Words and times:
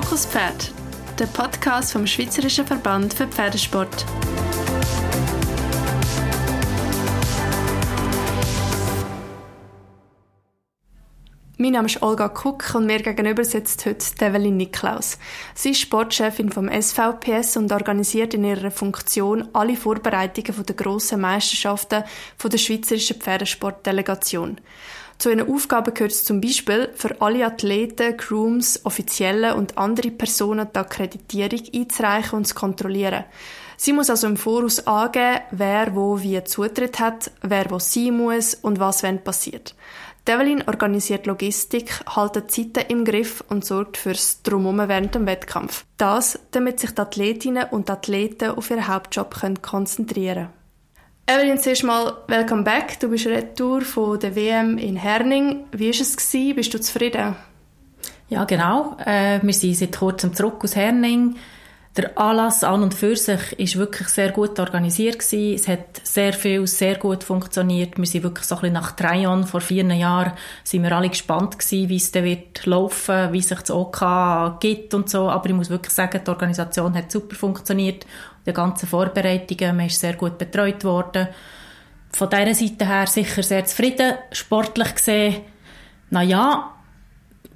Fokus 0.00 0.26
Pferd, 0.26 0.72
der 1.18 1.26
Podcast 1.26 1.90
vom 1.90 2.06
Schweizerischen 2.06 2.64
Verband 2.64 3.12
für 3.12 3.26
Pferdesport. 3.26 4.06
Mein 11.56 11.72
Name 11.72 11.86
ist 11.88 12.00
Olga 12.00 12.28
Kuck 12.28 12.76
und 12.76 12.86
mir 12.86 13.02
gegenüber 13.02 13.44
sitzt 13.44 13.84
heute 13.86 14.14
Develin 14.20 14.56
Niklaus. 14.56 15.18
Sie 15.56 15.70
ist 15.70 15.80
Sportchefin 15.80 16.52
vom 16.52 16.68
SVPS 16.68 17.56
und 17.56 17.72
organisiert 17.72 18.34
in 18.34 18.44
ihrer 18.44 18.70
Funktion 18.70 19.48
alle 19.52 19.74
Vorbereitungen 19.74 20.64
der 20.64 20.76
grossen 20.76 21.20
Meisterschaften 21.22 22.04
der 22.40 22.58
Schweizerischen 22.58 23.20
Pferdesportdelegation. 23.20 24.60
Zu 25.18 25.30
ihren 25.30 25.52
Aufgaben 25.52 25.94
gehört 25.94 26.12
es 26.12 26.24
zum 26.24 26.40
Beispiel, 26.40 26.90
für 26.94 27.20
alle 27.20 27.44
Athleten, 27.44 28.16
Grooms, 28.16 28.84
Offizielle 28.84 29.56
und 29.56 29.76
andere 29.76 30.12
Personen 30.12 30.68
die 30.72 30.78
Akkreditierung 30.78 31.62
einzureichen 31.74 32.38
und 32.38 32.46
zu 32.46 32.54
kontrollieren. 32.54 33.24
Sie 33.76 33.92
muss 33.92 34.10
also 34.10 34.28
im 34.28 34.36
Voraus 34.36 34.86
angeben, 34.86 35.40
wer 35.50 35.94
wo 35.94 36.20
wie 36.20 36.42
Zutritt 36.44 37.00
hat, 37.00 37.32
wer 37.42 37.68
wo 37.70 37.80
sein 37.80 38.16
muss 38.16 38.54
und 38.54 38.78
was 38.78 39.02
wenn 39.02 39.22
passiert. 39.22 39.74
Develin 40.28 40.62
organisiert 40.66 41.26
Logistik, 41.26 42.00
hält 42.14 42.50
Zeiten 42.50 42.84
im 42.88 43.04
Griff 43.04 43.42
und 43.48 43.64
sorgt 43.64 43.96
fürs 43.96 44.42
Drumherum 44.42 44.88
während 44.88 45.14
dem 45.14 45.26
Wettkampf. 45.26 45.84
Das, 45.96 46.38
damit 46.50 46.78
sich 46.78 46.90
die 46.90 47.00
Athletinnen 47.00 47.66
und 47.70 47.90
Athleten 47.90 48.50
auf 48.50 48.70
ihren 48.70 48.86
Hauptjob 48.86 49.34
konzentrieren 49.62 50.34
können. 50.34 50.57
Evelyn, 51.30 51.58
zuerst 51.58 51.84
mal 51.84 52.16
welcome 52.26 52.62
back. 52.62 52.98
Du 53.00 53.10
bist 53.10 53.26
Retour 53.26 53.82
von 53.82 54.18
der 54.18 54.34
WM 54.34 54.78
in 54.78 54.96
Herning. 54.96 55.66
Wie 55.72 55.84
war 55.84 56.00
es? 56.00 56.16
Gewesen? 56.16 56.56
Bist 56.56 56.72
du 56.72 56.80
zufrieden? 56.80 57.36
Ja, 58.30 58.44
genau. 58.44 58.96
Äh, 59.04 59.38
wir 59.42 59.52
sind 59.52 59.76
seit 59.76 59.98
kurzem 59.98 60.32
zurück 60.32 60.64
aus 60.64 60.74
Herning. 60.74 61.36
Der 61.98 62.16
Anlass 62.16 62.62
an 62.62 62.84
und 62.84 62.94
für 62.94 63.16
sich 63.16 63.58
ist 63.58 63.74
wirklich 63.74 64.06
sehr 64.06 64.30
gut 64.30 64.60
organisiert 64.60 65.18
gewesen. 65.18 65.54
Es 65.56 65.66
hat 65.66 66.00
sehr 66.04 66.32
viel, 66.32 66.64
sehr 66.68 66.94
gut 66.94 67.24
funktioniert. 67.24 67.98
Wir 67.98 68.06
sind 68.06 68.22
wirklich 68.22 68.46
so 68.46 68.54
ein 68.54 68.60
bisschen 68.60 68.74
nach 68.74 68.92
drei 68.92 69.22
Jahren, 69.22 69.44
vor 69.44 69.60
vier 69.60 69.82
Jahren, 69.82 70.32
sind 70.62 70.84
wir 70.84 70.92
alle 70.92 71.08
gespannt 71.08 71.58
gewesen, 71.58 71.88
wie 71.88 71.96
es 71.96 72.12
dann 72.12 72.22
wird 72.22 72.66
laufen, 72.66 73.32
wie 73.32 73.42
sich 73.42 73.58
das 73.58 73.72
OK 73.72 74.60
gibt 74.60 74.94
und 74.94 75.10
so. 75.10 75.28
Aber 75.28 75.48
ich 75.48 75.56
muss 75.56 75.70
wirklich 75.70 75.92
sagen, 75.92 76.20
die 76.24 76.30
Organisation 76.30 76.94
hat 76.94 77.10
super 77.10 77.34
funktioniert 77.34 78.06
die 78.46 78.52
ganzen 78.52 78.86
Vorbereitungen. 78.86 79.76
Man 79.76 79.86
ist 79.86 79.98
sehr 79.98 80.14
gut 80.14 80.38
betreut 80.38 80.84
worden. 80.84 81.26
Von 82.12 82.30
dieser 82.30 82.54
Seite 82.54 82.86
her 82.86 83.08
sicher 83.08 83.42
sehr 83.42 83.64
zufrieden. 83.64 84.14
Sportlich 84.30 84.94
gesehen, 84.94 85.40
na 86.10 86.22
ja, 86.22 86.77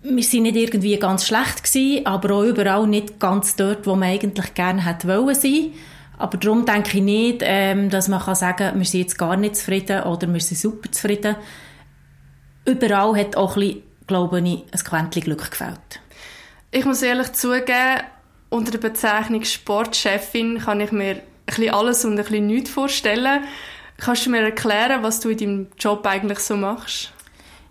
wir 0.03 0.23
sind 0.23 0.43
nicht 0.43 0.57
irgendwie 0.57 0.99
ganz 0.99 1.27
schlecht 1.27 1.63
gewesen, 1.63 2.07
aber 2.07 2.35
auch 2.35 2.43
überall 2.43 2.87
nicht 2.87 3.21
ganz 3.21 3.57
dort, 3.57 3.87
wo 3.87 3.95
man 3.95 4.11
eigentlich 4.11 4.55
gerne 4.55 4.85
hätte 4.85 5.09
wollen 5.09 5.35
sein. 5.35 5.73
Aber 6.19 6.39
darum 6.39 6.65
denke 6.65 6.99
ich 6.99 7.03
nicht, 7.03 7.41
ähm, 7.43 7.91
dass 7.91 8.09
man 8.09 8.21
kann 8.21 8.35
sagen 8.35 8.79
wir 8.79 8.85
sind 8.85 9.01
jetzt 9.01 9.19
gar 9.19 9.37
nicht 9.37 9.57
zufrieden 9.57 10.03
oder 10.05 10.33
wir 10.33 10.41
sind 10.41 10.59
super 10.59 10.91
zufrieden. 10.91 11.37
Überall 12.65 13.17
hat 13.17 13.37
auch 13.37 13.57
ein 13.57 13.61
bisschen, 13.61 13.83
glaube 14.07 14.41
ich, 14.41 14.65
ein 14.71 14.85
Quäntchen 14.85 15.23
Glück 15.23 15.51
gefällt. 15.51 16.01
Ich 16.71 16.85
muss 16.85 17.03
ehrlich 17.03 17.33
zugeben, 17.33 18.03
unter 18.51 18.71
der 18.71 18.79
Bezeichnung 18.79 19.45
Sportchefin 19.45 20.59
kann 20.59 20.81
ich 20.81 20.93
mir 20.93 21.15
ein 21.15 21.23
bisschen 21.47 21.75
alles 21.75 22.05
und 22.05 22.13
ein 22.13 22.25
bisschen 22.25 22.47
nichts 22.47 22.71
vorstellen. 22.71 23.43
Kannst 23.99 24.27
du 24.27 24.31
mir 24.31 24.43
erklären, 24.43 25.03
was 25.03 25.21
du 25.21 25.31
in 25.31 25.39
deinem 25.39 25.67
Job 25.79 26.07
eigentlich 26.07 26.41
so 26.41 26.57
machst? 26.57 27.13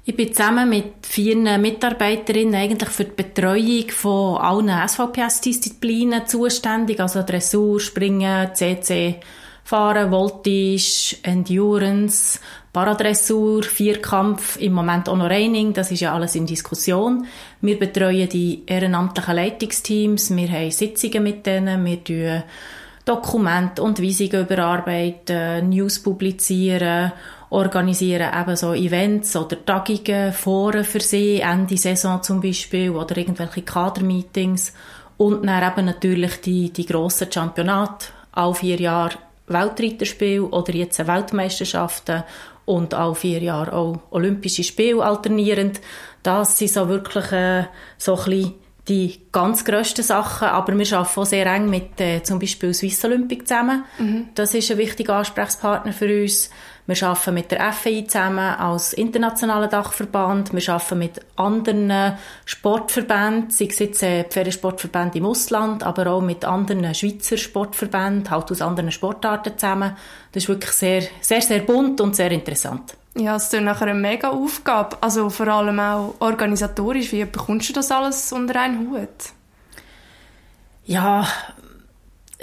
Ich 0.03 0.15
bin 0.15 0.33
zusammen 0.33 0.67
mit 0.67 1.05
vier 1.05 1.35
Mitarbeiterinnen 1.59 2.55
eigentlich 2.55 2.89
für 2.89 3.05
die 3.05 3.23
Betreuung 3.23 3.87
von 3.89 4.37
allen 4.37 4.87
SVPS-Disziplinen 4.87 6.25
zuständig, 6.25 6.99
also 6.99 7.21
Dressur, 7.21 7.79
Springen, 7.79 8.49
CC, 8.55 9.19
Fahren, 9.63 10.09
Voltige, 10.09 11.17
Endurance, 11.21 12.39
Paradressur, 12.73 13.61
Vierkampf, 13.61 14.57
im 14.57 14.73
Moment 14.73 15.07
auch 15.07 15.17
noch 15.17 15.29
Reining, 15.29 15.71
das 15.71 15.91
ist 15.91 15.99
ja 15.99 16.15
alles 16.15 16.33
in 16.33 16.47
Diskussion. 16.47 17.27
Wir 17.61 17.77
betreuen 17.77 18.27
die 18.27 18.63
ehrenamtlichen 18.65 19.35
Leitungsteams, 19.35 20.35
wir 20.35 20.49
haben 20.49 20.71
Sitzungen 20.71 21.21
mit 21.21 21.45
denen, 21.45 21.85
wir 21.85 22.03
tun 22.03 22.43
Dokumente 23.05 23.83
und 23.83 24.01
Weisungen 24.01 24.45
überarbeiten, 24.45 25.69
News 25.69 25.99
publizieren, 25.99 27.11
organisieren 27.51 28.31
eben 28.33 28.55
so 28.55 28.73
Events 28.73 29.35
oder 29.35 29.63
Tagungen, 29.63 30.33
Foren 30.33 30.83
für 30.83 31.01
sie, 31.01 31.41
Ende 31.41 31.77
Saison 31.77 32.23
zum 32.23 32.41
Beispiel, 32.41 32.89
oder 32.89 33.17
irgendwelche 33.17 33.61
Kadermeetings. 33.61 34.73
Und 35.17 35.45
dann 35.45 35.71
eben 35.71 35.85
natürlich 35.85 36.41
die, 36.41 36.71
die 36.71 36.85
grossen 36.85 37.31
Championate, 37.31 38.07
alle 38.31 38.55
vier 38.55 38.79
Jahre 38.79 39.17
Weltreiterspiel 39.47 40.41
oder 40.41 40.73
jetzt 40.73 41.05
Weltmeisterschaften 41.05 42.23
und 42.65 42.93
all 42.93 43.13
vier 43.15 43.43
Jahre 43.43 43.73
auch 43.73 43.99
Olympische 44.11 44.63
Spiele 44.63 45.03
alternierend. 45.03 45.81
Das 46.23 46.57
sind 46.57 46.71
so 46.71 46.87
wirklich 46.87 47.31
äh, 47.33 47.65
so 47.97 48.15
ein 48.15 48.53
die 48.87 49.19
ganz 49.31 49.63
grössten 49.63 50.03
Sachen, 50.03 50.47
aber 50.47 50.77
wir 50.77 50.97
arbeiten 50.97 51.19
auch 51.19 51.25
sehr 51.25 51.45
eng 51.45 51.69
mit 51.69 52.01
äh, 52.01 52.23
zum 52.23 52.39
Beispiel 52.39 52.73
Swiss 52.73 53.03
Olympic 53.05 53.45
zusammen. 53.45 53.83
Mhm. 53.99 54.29
Das 54.33 54.55
ist 54.55 54.71
ein 54.71 54.77
wichtiger 54.77 55.17
Ansprechpartner 55.17 55.93
für 55.93 56.23
uns. 56.23 56.49
Wir 56.87 57.07
arbeiten 57.07 57.33
mit 57.35 57.51
der 57.51 57.71
FEI 57.71 58.05
zusammen 58.07 58.39
als 58.39 58.93
internationaler 58.93 59.67
Dachverband. 59.67 60.51
Wir 60.53 60.73
arbeiten 60.73 60.99
mit 60.99 61.19
anderen 61.35 62.17
Sportverbänden, 62.45 63.49
sei 63.51 63.65
es 63.65 63.79
jetzt 63.79 64.03
äh, 64.03 64.23
Pferdesportverbände 64.23 65.19
im 65.19 65.25
Ausland, 65.25 65.83
aber 65.83 66.07
auch 66.07 66.21
mit 66.21 66.43
anderen 66.43 66.93
Schweizer 66.93 67.37
Sportverbänden, 67.37 68.29
halt 68.29 68.51
aus 68.51 68.61
anderen 68.61 68.91
Sportarten 68.91 69.57
zusammen. 69.57 69.95
Das 70.31 70.43
ist 70.43 70.49
wirklich 70.49 70.71
sehr, 70.71 71.03
sehr, 71.21 71.41
sehr 71.41 71.59
bunt 71.59 72.01
und 72.01 72.15
sehr 72.15 72.31
interessant. 72.31 72.95
Ja, 73.15 73.35
es 73.35 73.53
ist 73.53 73.61
nachher 73.61 73.87
eine 73.87 73.99
mega 73.99 74.29
Aufgabe. 74.29 74.97
Also 75.01 75.29
vor 75.29 75.47
allem 75.47 75.79
auch 75.79 76.15
organisatorisch. 76.19 77.11
Wie 77.11 77.25
bekommst 77.25 77.69
du 77.69 77.73
das 77.73 77.91
alles 77.91 78.31
unter 78.31 78.59
einen 78.59 78.89
Hut? 78.89 79.09
Ja, 80.85 81.27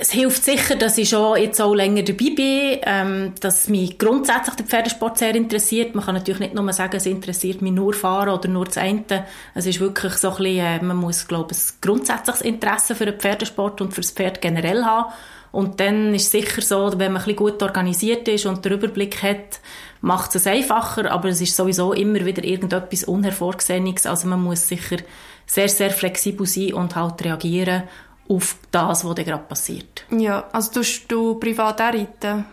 es 0.01 0.13
hilft 0.13 0.45
sicher, 0.45 0.77
dass 0.77 0.97
ich 0.97 1.09
schon 1.09 1.37
jetzt 1.39 1.61
auch 1.61 1.75
länger 1.75 2.03
dabei 2.03 2.31
bin, 2.31 2.79
ähm, 2.83 3.33
dass 3.41 3.69
mich 3.69 3.99
grundsätzlich 3.99 4.55
der 4.55 4.65
Pferdesport 4.65 5.19
sehr 5.19 5.35
interessiert. 5.35 5.97
Man 5.97 6.05
kann 6.05 6.15
natürlich 6.15 6.39
nicht 6.39 6.55
nur 6.55 6.73
sagen, 6.73 6.97
es 6.97 7.07
interessiert 7.07 7.63
mich 7.63 7.73
nur 7.73 7.95
Fahren 7.95 8.29
oder 8.29 8.49
nur 8.49 8.67
das 8.67 8.79
eine. 8.79 9.27
Es 9.57 9.67
ist 9.67 9.81
wirklich 9.81 10.13
so 10.13 10.31
ein 10.31 10.37
bisschen, 10.37 10.65
äh, 10.65 10.83
man 10.85 10.99
muss, 10.99 11.27
glaube 11.27 11.53
ich, 11.53 11.59
ein 11.59 11.75
grundsätzliches 11.81 12.43
Interesse 12.43 12.95
für 12.95 13.07
den 13.07 13.19
Pferdesport 13.19 13.81
und 13.81 13.93
für 13.93 14.03
das 14.03 14.13
Pferd 14.13 14.41
generell 14.41 14.85
haben. 14.85 15.13
Und 15.51 15.81
dann 15.81 16.15
ist 16.15 16.27
es 16.27 16.31
sicher 16.31 16.63
so, 16.63 16.93
wenn 16.93 17.13
man 17.13 17.23
ein 17.23 17.25
bisschen 17.25 17.37
gut 17.37 17.61
organisiert 17.61 18.29
ist 18.29 18.47
und 18.47 18.65
den 18.65 18.75
Überblick 18.75 19.21
hat, 19.25 19.59
macht 20.01 20.33
es 20.37 20.47
einfacher, 20.47 21.11
aber 21.11 21.31
es 21.31 21.41
ist 21.41 21.57
sowieso 21.57 21.93
immer 21.93 22.25
wieder 22.25 22.45
irgendetwas 22.45 23.03
Unhervorgesehenes. 23.03 24.07
Also 24.07 24.29
man 24.29 24.43
muss 24.45 24.69
sicher 24.69 24.99
sehr, 25.45 25.69
sehr 25.69 25.91
flexibel 25.91 26.47
sein 26.47 26.75
und 26.75 26.95
halt 26.95 27.25
reagieren 27.25 27.83
auf 28.29 28.57
das, 28.71 29.05
was 29.05 29.15
gerade 29.25 29.45
passiert. 29.45 30.05
Ja, 30.11 30.49
also 30.53 30.73
tust 30.73 31.11
du 31.11 31.35
privat 31.37 31.81
auch 31.81 31.87
reiten? 31.87 32.45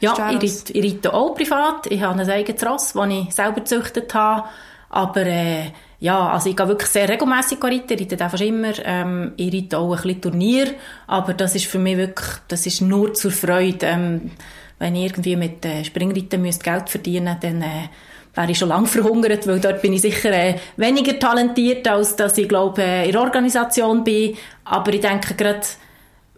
Ja, 0.00 0.12
ich 0.12 0.18
reite, 0.18 0.72
ich 0.72 0.84
reite 0.84 1.14
auch 1.14 1.34
privat. 1.34 1.86
Ich 1.88 2.00
habe 2.02 2.20
ein 2.20 2.28
eigenes 2.28 2.66
Ross, 2.66 2.92
das 2.92 3.08
ich 3.08 3.32
selber 3.32 3.60
gezüchtet 3.60 4.12
habe. 4.14 4.48
Aber 4.90 5.26
äh, 5.26 5.72
ja, 5.98 6.28
also 6.28 6.50
ich 6.50 6.56
gehe 6.56 6.68
wirklich 6.68 6.90
sehr 6.90 7.08
regelmässig 7.08 7.62
reiten, 7.62 7.94
ich 7.94 8.00
reite 8.12 8.24
einfach 8.24 8.40
immer. 8.40 8.72
Ähm, 8.84 9.32
ich 9.36 9.52
reite 9.52 9.78
auch 9.78 9.96
ein 9.96 10.02
bisschen 10.02 10.20
Turnier, 10.20 10.74
aber 11.06 11.34
das 11.34 11.54
ist 11.54 11.66
für 11.66 11.78
mich 11.78 11.96
wirklich, 11.96 12.28
das 12.48 12.66
ist 12.66 12.80
nur 12.82 13.14
zur 13.14 13.32
Freude. 13.32 13.86
Ähm, 13.86 14.30
wenn 14.78 14.96
ich 14.96 15.04
irgendwie 15.04 15.36
mit 15.36 15.64
äh, 15.64 15.84
Springreiten 15.84 16.42
müsste 16.42 16.64
Geld 16.64 16.90
verdienen 16.90 17.36
dann 17.40 17.62
äh, 17.62 17.88
wäre 18.34 18.50
ich 18.50 18.58
schon 18.58 18.68
lange 18.68 18.86
verhungert, 18.86 19.46
weil 19.46 19.60
dort 19.60 19.82
bin 19.82 19.92
ich 19.92 20.02
sicher 20.02 20.32
äh, 20.32 20.56
weniger 20.76 21.18
talentiert, 21.18 21.86
als 21.88 22.16
dass 22.16 22.36
ich 22.38 22.48
glaube 22.48 22.82
äh, 22.82 23.06
in 23.06 23.12
der 23.12 23.20
Organisation 23.20 24.04
bin. 24.04 24.36
Aber 24.64 24.92
ich 24.92 25.00
denke 25.00 25.34
gerade, 25.34 25.62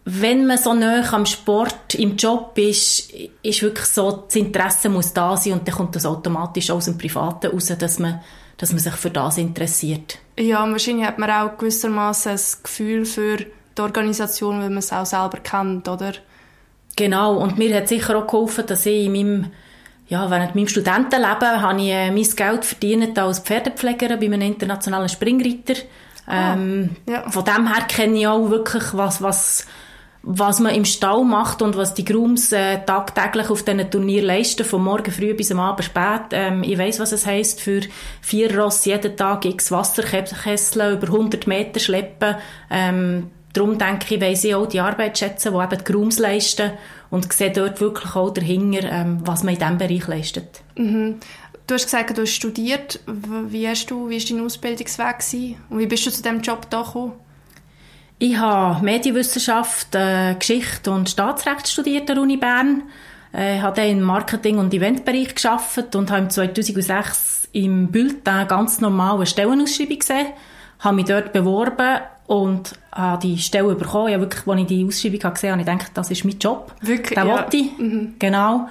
wenn 0.05 0.45
man 0.45 0.57
so 0.57 0.73
nah 0.73 1.03
am 1.11 1.25
Sport 1.25 1.95
im 1.95 2.15
Job 2.15 2.57
ist, 2.57 3.11
ist 3.43 3.61
wirklich 3.61 3.87
so, 3.87 4.23
das 4.25 4.35
Interesse 4.35 4.87
muss 4.87 5.11
da 5.11 5.35
sein 5.35 5.53
und 5.53 5.67
dann 5.67 5.75
kommt 5.75 5.95
das 5.95 6.05
automatisch 6.05 6.71
aus 6.71 6.85
dem 6.85 6.97
Privaten 6.97 7.51
raus, 7.51 7.73
dass 7.77 7.99
man, 7.99 8.21
dass 8.57 8.71
man 8.71 8.79
sich 8.79 8.93
für 8.93 9.09
das 9.09 9.37
interessiert. 9.37 10.19
Ja, 10.39 10.69
wahrscheinlich 10.69 11.05
hat 11.05 11.17
man 11.17 11.29
auch 11.29 11.57
gewissermaßen 11.57 12.31
ein 12.31 12.63
Gefühl 12.63 13.05
für 13.05 13.37
die 13.37 13.81
Organisation, 13.81 14.61
wenn 14.61 14.69
man 14.69 14.77
es 14.77 14.93
auch 14.93 15.05
selber 15.05 15.39
kennt, 15.39 15.89
oder? 15.89 16.13
Genau, 16.95 17.37
und 17.37 17.57
mir 17.57 17.75
hat 17.75 17.89
sicher 17.89 18.17
auch 18.17 18.27
geholfen, 18.27 18.65
dass 18.65 18.85
ich 18.85 19.05
in 19.05 19.11
meinem 19.11 19.51
ja, 20.09 20.29
während 20.29 20.55
meinem 20.55 20.67
Studentenleben 20.67 21.61
habe 21.61 21.81
ich 21.81 21.89
äh, 21.89 22.11
mein 22.11 22.23
Geld 22.23 22.65
verdient 22.65 23.19
als 23.19 23.39
Pferdepflegerin 23.39 24.19
bei 24.19 24.25
einem 24.27 24.41
internationalen 24.41 25.09
Springreiter. 25.09 25.81
Ah, 26.25 26.53
ähm, 26.53 26.95
ja. 27.07 27.29
Von 27.29 27.43
dem 27.43 27.67
her 27.73 27.85
kenne 27.87 28.19
ich 28.19 28.27
auch 28.27 28.49
wirklich, 28.49 28.83
was, 28.93 29.21
was, 29.21 29.67
was 30.23 30.59
man 30.59 30.75
im 30.75 30.85
Stall 30.85 31.25
macht 31.25 31.61
und 31.61 31.75
was 31.75 31.93
die 31.93 32.05
Grooms 32.05 32.53
äh, 32.53 32.79
tagtäglich 32.85 33.49
auf 33.49 33.63
diesen 33.63 33.91
Turnier 33.91 34.23
leisten, 34.23 34.65
von 34.65 34.83
morgen 34.83 35.11
früh 35.11 35.33
bis 35.33 35.51
am 35.51 35.59
Abend 35.59 35.85
spät. 35.85 36.31
Ähm, 36.31 36.63
ich 36.63 36.77
weiß, 36.77 37.01
was 37.01 37.11
es 37.11 37.25
heisst, 37.25 37.59
für 37.59 37.81
vier 38.21 38.57
Ross 38.57 38.85
jeden 38.85 39.15
Tag 39.17 39.43
x 39.43 39.71
Wasserkessel 39.71 40.93
über 40.93 41.07
100 41.07 41.47
Meter 41.47 41.81
schleppen. 41.81 42.35
Ähm, 42.69 43.31
darum 43.51 43.77
denke 43.77 44.15
ich, 44.15 44.21
weiss 44.21 44.43
ich 44.45 44.55
auch 44.55 44.67
die 44.67 44.79
Arbeit 44.79 45.17
schätzen, 45.17 45.53
die 45.53 45.59
eben 45.59 45.77
die 45.77 45.91
Grooms 45.91 46.19
leisten 46.19 46.71
und 47.09 47.31
sehe 47.31 47.51
dort 47.51 47.81
wirklich 47.81 48.15
auch 48.15 48.31
dahinter, 48.31 48.89
ähm, 48.91 49.19
was 49.23 49.43
man 49.43 49.53
in 49.53 49.59
diesem 49.59 49.77
Bereich 49.77 50.07
leistet. 50.07 50.61
Mhm. 50.75 51.15
Du 51.67 51.73
hast 51.73 51.85
gesagt, 51.85 52.17
du 52.17 52.21
hast 52.21 52.33
studiert. 52.33 53.01
Wie 53.05 53.67
hast 53.67 53.87
du, 53.87 54.09
wie 54.09 54.17
war 54.17 54.37
dein 54.37 54.45
Ausbildungsweg 54.45 55.19
gewesen? 55.19 55.55
und 55.69 55.79
wie 55.79 55.85
bist 55.85 56.05
du 56.05 56.11
zu 56.11 56.21
diesem 56.21 56.41
Job 56.41 56.69
gekommen? 56.69 57.13
Ich 58.19 58.37
habe 58.37 58.83
Medienwissenschaft, 58.83 59.93
äh, 59.93 60.35
Geschichte 60.35 60.89
und 60.91 61.09
Staatsrecht 61.09 61.67
studiert 61.67 62.09
an 62.09 62.15
der 62.15 62.23
Uni 62.23 62.37
Bern. 62.37 62.83
Äh, 63.31 63.59
habe 63.59 63.75
dann 63.75 63.89
im 63.89 64.01
Marketing- 64.01 64.57
und 64.57 64.73
Eventbereich 64.73 65.35
geschafft 65.35 65.95
und 65.95 66.09
habe 66.09 66.29
2006 66.29 67.49
im 67.51 67.91
Bulletin 67.91 68.47
ganz 68.47 68.79
normal 68.79 69.17
eine 69.17 69.25
Stellenausschreibung 69.25 69.99
gesehen, 69.99 70.27
habe 70.79 70.95
mich 70.95 71.05
dort 71.05 71.33
beworben 71.33 71.99
und 72.27 72.73
habe 72.91 73.21
die 73.21 73.37
Stelle 73.37 73.73
bekommen. 73.75 74.11
Ja, 74.11 74.19
wirklich, 74.19 74.45
als 74.45 74.61
ich 74.61 74.67
die 74.67 74.85
Ausschreibung 74.85 75.23
habe 75.23 75.33
gesehen 75.33 75.51
habe, 75.51 75.61
ich 75.61 75.67
gedacht, 75.67 75.91
das 75.93 76.11
ist 76.11 76.25
mein 76.25 76.37
Job. 76.37 76.73
Wirklich? 76.81 77.17
Den 77.17 77.27
ja. 77.27 77.47
ich. 77.51 77.77
Mhm. 77.77 78.15
Genau. 78.19 78.67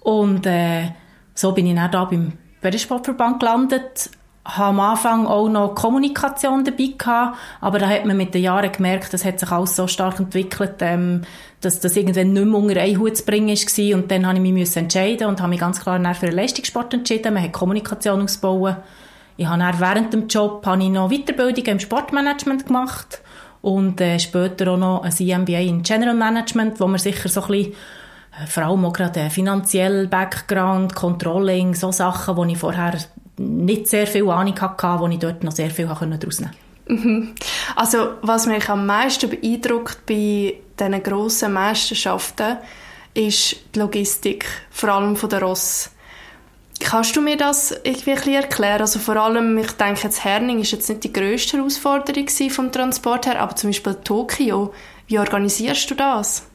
Und 0.00 0.46
äh, 0.46 0.92
so 1.34 1.52
bin 1.52 1.66
ich 1.66 1.74
dann 1.74 1.90
da 1.90 2.04
beim 2.04 2.32
Sportverband 2.78 3.40
gelandet 3.40 4.10
habe 4.44 4.68
am 4.68 4.80
Anfang 4.80 5.26
auch 5.26 5.48
noch 5.48 5.74
Kommunikation 5.74 6.64
dabei 6.64 6.94
gehabt, 6.96 7.38
aber 7.60 7.78
da 7.78 7.88
hat 7.88 8.06
man 8.06 8.16
mit 8.16 8.32
den 8.32 8.42
Jahren 8.42 8.72
gemerkt, 8.72 9.12
das 9.12 9.24
hat 9.24 9.38
sich 9.38 9.50
alles 9.50 9.76
so 9.76 9.86
stark 9.86 10.18
entwickelt, 10.18 10.76
ähm, 10.80 11.22
dass 11.60 11.80
das 11.80 11.96
irgendwann 11.96 12.32
nicht 12.32 12.46
mehr 12.46 12.58
unter 12.58 12.80
einen 12.80 12.98
Hut 12.98 13.18
zu 13.18 13.24
bringen 13.24 13.48
war 13.48 13.96
und 13.96 14.10
dann 14.10 14.26
habe 14.26 14.38
ich 14.38 14.52
mich 14.52 14.76
entscheiden 14.76 15.28
und 15.28 15.40
habe 15.40 15.50
mich 15.50 15.60
ganz 15.60 15.80
klar 15.80 16.14
für 16.14 16.26
den 16.26 16.36
Leistungssport 16.36 16.94
entschieden. 16.94 17.34
Man 17.34 17.42
hat 17.42 17.52
Kommunikation 17.52 18.22
ausgebaut. 18.22 18.76
Ich 19.40 19.46
habe 19.46 19.58
dann 19.58 19.80
während 19.80 20.12
dem 20.12 20.28
Job 20.28 20.66
habe 20.66 20.82
ich 20.82 20.90
noch 20.90 21.08
Weiterbildungen 21.08 21.70
im 21.70 21.80
Sportmanagement 21.80 22.66
gemacht 22.66 23.22
und 23.62 23.98
äh, 23.98 24.18
später 24.18 24.72
auch 24.72 24.76
noch 24.76 25.02
ein 25.02 25.12
CMBA 25.12 25.60
in 25.60 25.82
General 25.82 26.14
Management, 26.14 26.78
wo 26.78 26.86
man 26.86 26.98
sicher 26.98 27.30
so 27.30 27.40
ein 27.44 27.48
bisschen 27.48 27.72
äh, 27.72 28.46
vor 28.46 28.64
allem 28.64 28.84
auch 28.84 28.92
gerade 28.92 29.30
finanziell 29.30 30.08
Background, 30.08 30.94
Controlling, 30.94 31.74
so 31.74 31.90
Sachen, 31.90 32.36
die 32.36 32.52
ich 32.52 32.58
vorher 32.58 32.98
nicht 33.38 33.88
sehr 33.88 34.06
viel 34.06 34.28
Ahnung 34.28 34.60
hatte, 34.60 35.00
wo 35.00 35.08
ich 35.08 35.18
dort 35.18 35.42
noch 35.42 35.52
sehr 35.52 35.70
viel 35.70 35.86
daraus 35.86 36.02
nehmen 36.02 36.20
konnte. 36.20 36.50
Mhm. 37.08 37.34
Also 37.76 38.10
was 38.20 38.44
mich 38.44 38.68
am 38.68 38.84
meisten 38.84 39.30
beeindruckt 39.30 40.04
bei 40.04 40.56
diesen 40.78 41.02
grossen 41.02 41.54
Meisterschaften 41.54 42.58
ist 43.14 43.56
die 43.74 43.78
Logistik, 43.78 44.44
vor 44.70 44.90
allem 44.90 45.16
von 45.16 45.30
der 45.30 45.40
Ross. 45.40 45.92
Kannst 46.80 47.14
du 47.14 47.20
mir 47.20 47.36
das 47.36 47.72
irgendwie 47.84 48.34
erklären? 48.34 48.80
Also 48.80 48.98
vor 48.98 49.16
allem, 49.16 49.56
ich 49.58 49.70
denke 49.72 50.00
jetzt 50.02 50.24
Herning 50.24 50.60
ist 50.60 50.72
jetzt 50.72 50.88
nicht 50.88 51.04
die 51.04 51.12
grösste 51.12 51.58
Herausforderung 51.58 52.26
vom 52.50 52.72
Transport 52.72 53.26
her, 53.26 53.40
aber 53.40 53.54
zum 53.54 53.70
Beispiel 53.70 53.94
Tokio. 54.02 54.72
Wie 55.06 55.18
organisierst 55.18 55.90
du 55.90 55.94
das? 55.94 56.46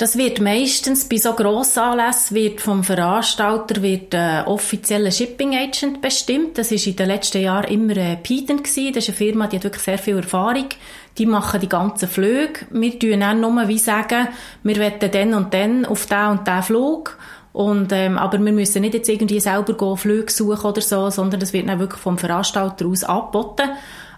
Das 0.00 0.16
wird 0.16 0.40
meistens 0.40 1.06
bei 1.06 1.18
so 1.18 1.34
Grossanlässen 1.34 2.34
wird 2.34 2.62
vom 2.62 2.82
Veranstalter 2.82 3.82
wird 3.82 4.14
ein 4.14 4.46
offizieller 4.46 5.10
Shipping 5.10 5.54
Agent 5.54 6.00
bestimmt. 6.00 6.56
Das 6.56 6.72
ist 6.72 6.86
in 6.86 6.96
den 6.96 7.08
letzten 7.08 7.42
Jahren 7.42 7.70
immer 7.70 7.94
ein 7.98 8.22
Piden 8.22 8.62
gewesen. 8.62 8.94
Das 8.94 9.04
ist 9.04 9.10
eine 9.10 9.18
Firma, 9.18 9.46
die 9.46 9.56
hat 9.56 9.64
wirklich 9.64 9.84
sehr 9.84 9.98
viel 9.98 10.16
Erfahrung. 10.16 10.70
Die 11.18 11.26
machen 11.26 11.60
die 11.60 11.68
ganzen 11.68 12.08
Flüge. 12.08 12.60
Wir 12.70 12.98
tun 12.98 13.20
dann 13.20 13.42
nur 13.42 13.68
wie 13.68 13.78
sagen, 13.78 14.28
wir 14.62 14.76
wollen 14.78 15.10
dann 15.12 15.34
und 15.34 15.52
dann 15.52 15.84
auf 15.84 16.06
den 16.06 16.26
und 16.28 16.46
den 16.48 16.62
Flug. 16.62 17.18
Und, 17.52 17.92
ähm, 17.92 18.16
aber 18.16 18.38
wir 18.38 18.52
müssen 18.52 18.82
nicht 18.82 18.94
jetzt 18.94 19.08
irgendwie 19.08 19.40
selber 19.40 19.74
gehen, 19.74 19.96
Flüge 19.96 20.30
suchen 20.30 20.66
oder 20.66 20.80
so, 20.80 21.10
sondern 21.10 21.40
das 21.40 21.52
wird 21.52 21.68
dann 21.68 21.80
wirklich 21.80 22.00
vom 22.00 22.16
Veranstalter 22.16 22.86
aus 22.86 23.02
angeboten. 23.02 23.70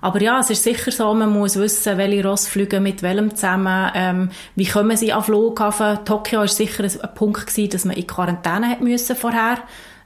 Aber 0.02 0.20
ja, 0.20 0.40
es 0.40 0.50
ist 0.50 0.64
sicher 0.64 0.90
so, 0.90 1.14
man 1.14 1.32
muss 1.32 1.56
wissen, 1.56 1.96
welche 1.96 2.26
Ross 2.26 2.48
fliegen 2.48 2.82
mit 2.82 3.02
welchem 3.02 3.34
zusammen, 3.34 3.90
ähm, 3.94 4.30
wie 4.56 4.66
kommen 4.66 4.96
sie 4.96 5.12
am 5.12 5.22
Flughafen. 5.22 6.04
Tokio 6.04 6.40
war 6.40 6.48
sicher 6.48 6.84
ein, 6.84 7.14
Punkt 7.14 7.46
gewesen, 7.46 7.70
dass 7.70 7.84
man 7.84 7.96
in 7.96 8.06
Quarantäne 8.06 8.68
hat 8.68 8.80
müssen 8.80 9.14
vorher, 9.14 9.58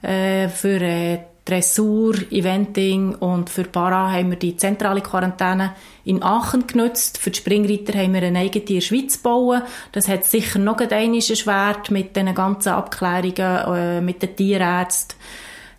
äh, 0.02 0.48
für 0.48 0.80
äh, 0.80 1.20
Dressur, 1.46 2.14
Eventing 2.30 3.14
und 3.14 3.48
für 3.48 3.64
Para 3.64 4.10
haben 4.10 4.30
wir 4.30 4.36
die 4.36 4.56
zentrale 4.56 5.00
Quarantäne 5.00 5.74
in 6.04 6.22
Aachen 6.22 6.66
genutzt. 6.66 7.18
Für 7.18 7.30
die 7.30 7.38
Springreiter 7.38 7.96
haben 7.96 8.14
wir 8.14 8.22
eine 8.22 8.40
eigene 8.40 8.64
in 8.64 8.80
Schweiz 8.82 9.16
bauen. 9.16 9.62
Das 9.92 10.08
hat 10.08 10.24
sicher 10.24 10.58
noch 10.58 10.80
ein 10.80 11.20
Schwert 11.20 11.92
mit 11.92 12.16
den 12.16 12.34
ganzen 12.34 12.70
Abklärungen 12.70 13.36
äh, 13.38 14.00
mit 14.00 14.22
den 14.22 14.34
Tierärzten 14.34 15.16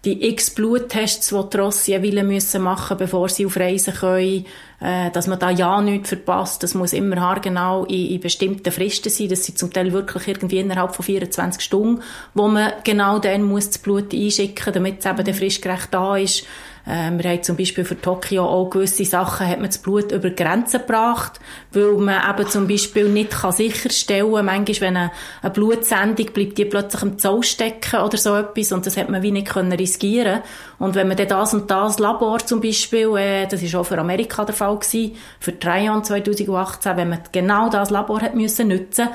die 0.07 0.30
x 0.30 0.51
Bluttests, 0.51 1.30
die 1.30 1.50
die 1.51 1.57
Rossi 1.57 2.00
müssen 2.00 2.62
machen 2.62 2.98
bevor 2.98 3.27
sie 3.27 3.45
auf 3.45 3.57
Reisen 3.57 3.94
können, 3.94 4.45
äh, 4.80 5.12
dass 5.12 5.27
man 5.27 5.38
da 5.38 5.50
ja 5.50 5.81
nichts 5.81 6.09
verpasst. 6.09 6.63
Das 6.63 6.75
muss 6.75 6.94
immer 6.94 7.19
haargenau 7.19 7.83
in, 7.83 8.12
in 8.12 8.21
bestimmten 8.21 8.71
Fristen 8.71 9.09
sein. 9.09 9.27
Das 9.27 9.44
sind 9.44 9.57
zum 9.57 9.74
Teil 9.74 9.92
wirklich 9.92 10.30
irgendwie 10.30 10.59
innerhalb 10.59 10.95
von 10.95 11.04
24 11.04 11.62
Stunden, 11.62 12.01
wo 12.33 12.48
man 12.48 12.71
genau 12.86 13.19
dann 13.19 13.44
muss 13.44 13.68
das 13.68 13.80
Blut 13.80 14.13
einschicken, 14.13 14.74
damit 14.74 15.00
es 15.00 15.06
eben 15.06 15.33
frischgerecht 15.33 15.89
da 15.94 16.15
ist. 16.15 16.45
Äh, 16.88 17.12
wir 17.18 17.30
haben 17.30 17.44
zum 17.44 17.57
Beispiel 17.57 17.84
für 17.84 18.00
Tokio 18.00 18.45
auch 18.45 18.69
gewisse 18.69 19.04
Sachen, 19.04 19.48
hat 19.48 19.57
man 19.57 19.68
das 19.68 19.78
Blut 19.78 20.12
über 20.12 20.30
Grenzen 20.30 20.80
gebracht, 20.81 21.39
weil 21.74 21.94
man 21.94 22.22
eben 22.30 22.50
zum 22.50 22.68
Beispiel 22.68 23.10
nicht 23.10 23.31
kann 23.31 23.51
sicherstellen 23.51 24.34
kann, 24.34 24.45
manchmal, 24.45 24.81
wenn 24.81 24.98
eine, 24.98 25.12
eine 25.42 25.51
Blutsendung 25.51 26.28
bleibt, 26.28 26.57
die 26.57 26.66
plötzlich 26.66 27.01
im 27.01 27.19
Zoll 27.19 27.44
stecken 27.44 28.00
oder 28.00 28.18
so 28.18 28.36
etwas 28.36 28.72
und 28.72 28.86
das 28.86 28.95
hat 28.95 29.10
man 29.10 29.22
wie 29.22 29.31
nicht 29.31 29.50
können 29.50 29.74
riskieren. 29.74 30.42
Und 30.80 30.95
wenn 30.95 31.07
man 31.07 31.18
dann 31.18 31.28
das 31.28 31.54
und 31.54 31.69
das 31.69 32.00
Labor 32.00 32.39
zum 32.39 32.62
Beispiel, 32.62 33.16
äh, 33.18 33.48
das 33.48 33.62
ist 33.62 33.75
auch 33.75 33.84
für 33.84 33.98
Amerika 33.98 34.45
der 34.45 34.56
Fall 34.56 34.78
gewesen, 34.78 35.16
für 35.39 35.57
Tryon 35.60 36.04
2018, 36.04 36.95
wenn 36.95 37.10
man 37.10 37.19
genau 37.31 37.69
das 37.69 37.89
Labor 37.89 38.22
hat 38.22 38.36
müssen 38.36 38.69
nutzen 38.69 39.10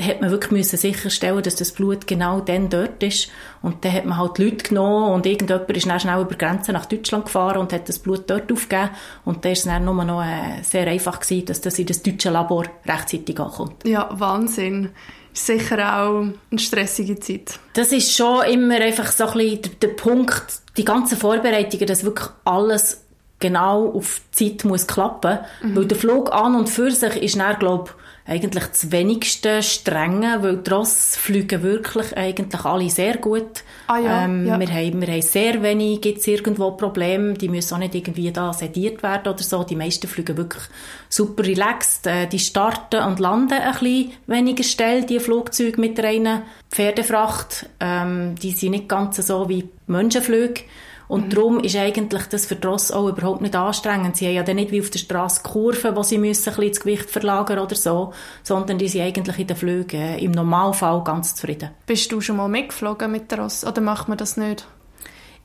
hat 0.00 0.20
man 0.20 0.30
wirklich 0.30 0.52
müssen 0.52 0.76
sicherstellen, 0.76 1.42
dass 1.42 1.56
das 1.56 1.72
Blut 1.72 2.06
genau 2.06 2.40
dann 2.40 2.68
dort 2.68 3.02
ist. 3.02 3.30
Und 3.62 3.84
dann 3.84 3.92
hat 3.92 4.04
man 4.04 4.18
halt 4.18 4.38
Leute 4.38 4.68
genommen 4.68 5.14
und 5.14 5.26
irgendjemand 5.26 5.70
ist 5.70 5.86
dann 5.86 6.00
schnell 6.00 6.20
über 6.20 6.34
Grenzen 6.34 6.72
nach 6.72 6.86
Deutschland 6.86 7.24
gefahren 7.24 7.58
und 7.58 7.72
hat 7.72 7.88
das 7.88 7.98
Blut 7.98 8.28
dort 8.28 8.52
aufgegeben. 8.52 8.90
Und 9.24 9.44
dann 9.44 9.52
ist 9.52 9.60
es 9.60 9.64
dann 9.64 9.84
nur 9.84 10.04
noch 10.04 10.22
äh, 10.22 10.62
sehr 10.62 10.86
einfach 10.86 11.20
gewesen, 11.20 11.46
dass 11.46 11.60
das 11.62 11.78
in 11.78 11.86
das 11.86 12.02
deutsche 12.02 12.30
Labor 12.30 12.64
rechtzeitig 12.86 13.40
ankommt. 13.40 13.86
Ja, 13.86 14.08
Wahnsinn. 14.12 14.90
Ist 15.32 15.46
sicher 15.46 16.00
auch 16.00 16.26
eine 16.50 16.58
stressige 16.58 17.18
Zeit. 17.20 17.58
Das 17.74 17.92
ist 17.92 18.14
schon 18.16 18.44
immer 18.44 18.80
einfach 18.80 19.10
so 19.12 19.26
ein 19.26 19.32
bisschen 19.34 19.62
der, 19.62 19.70
der 19.82 19.88
Punkt, 19.88 20.44
die 20.76 20.84
ganzen 20.84 21.18
Vorbereitungen, 21.18 21.86
dass 21.86 22.04
wirklich 22.04 22.28
alles 22.44 23.05
genau 23.38 23.92
auf 23.92 24.20
die 24.38 24.56
Zeit 24.56 24.64
muss 24.64 24.86
klappen. 24.86 25.38
Mhm. 25.62 25.76
Weil 25.76 25.86
der 25.86 25.96
Flug 25.96 26.32
an 26.32 26.54
und 26.54 26.68
für 26.68 26.90
sich 26.90 27.16
ist 27.22 27.38
dann, 27.38 27.58
glaube 27.58 27.90
ich, 27.90 28.06
eigentlich 28.28 28.64
das 28.64 28.90
wenigste 28.90 29.62
strenge, 29.62 30.38
weil 30.40 30.56
die 30.56 30.70
Ross 30.70 31.16
fliegen 31.16 31.62
wirklich 31.62 32.16
eigentlich 32.16 32.64
alle 32.64 32.90
sehr 32.90 33.18
gut. 33.18 33.62
Ah, 33.86 33.98
ja, 33.98 34.24
ähm, 34.24 34.46
ja. 34.46 34.58
Wir, 34.58 34.68
haben, 34.68 35.00
wir 35.00 35.08
haben 35.08 35.22
sehr 35.22 35.62
wenig, 35.62 36.00
gibt 36.00 36.18
es 36.18 36.26
irgendwo 36.26 36.72
Probleme, 36.72 37.34
die 37.34 37.48
müssen 37.48 37.74
auch 37.74 37.78
nicht 37.78 37.94
irgendwie 37.94 38.32
da 38.32 38.52
sediert 38.52 39.04
werden 39.04 39.32
oder 39.32 39.42
so. 39.42 39.62
Die 39.62 39.76
meisten 39.76 40.08
fliegen 40.08 40.36
wirklich 40.36 40.64
super 41.08 41.44
relaxed. 41.44 42.08
Äh, 42.08 42.26
die 42.26 42.40
starten 42.40 43.04
und 43.04 43.20
landen 43.20 43.60
ein 43.60 43.72
bisschen 43.72 44.12
weniger 44.26 44.64
schnell, 44.64 45.04
die 45.04 45.20
Flugzeuge 45.20 45.80
mit 45.80 46.02
reiner 46.02 46.42
Pferdefracht. 46.72 47.66
Ähm, 47.78 48.34
die 48.42 48.50
sind 48.50 48.72
nicht 48.72 48.88
ganz 48.88 49.24
so 49.24 49.48
wie 49.48 49.68
Menschenflüge. 49.86 50.62
Und 51.08 51.26
mhm. 51.26 51.30
darum 51.30 51.60
ist 51.60 51.76
eigentlich 51.76 52.26
das 52.26 52.46
für 52.46 52.56
die 52.56 52.66
Ross 52.66 52.90
auch 52.90 53.08
überhaupt 53.08 53.40
nicht 53.40 53.54
anstrengend. 53.54 54.16
Sie 54.16 54.26
haben 54.26 54.34
ja 54.34 54.42
dann 54.42 54.56
nicht 54.56 54.72
wie 54.72 54.80
auf 54.80 54.90
der 54.90 54.98
Straße 54.98 55.42
Kurven, 55.42 55.96
wo 55.96 56.02
sie 56.02 56.18
müssen 56.18 56.48
ein 56.50 56.56
bisschen 56.56 56.70
das 56.72 56.80
Gewicht 56.80 57.10
verlagern 57.10 57.58
oder 57.58 57.76
so, 57.76 58.12
sondern 58.42 58.78
die 58.78 58.88
sind 58.88 59.02
eigentlich 59.02 59.38
in 59.38 59.46
den 59.46 59.56
Flügen 59.56 60.18
im 60.18 60.32
Normalfall 60.32 61.02
ganz 61.04 61.34
zufrieden. 61.34 61.70
Bist 61.86 62.10
du 62.10 62.20
schon 62.20 62.36
mal 62.36 62.48
mitgeflogen 62.48 63.10
mit 63.10 63.30
der 63.30 63.40
Ross 63.40 63.64
oder 63.64 63.80
macht 63.80 64.08
man 64.08 64.18
das 64.18 64.36
nicht? 64.36 64.66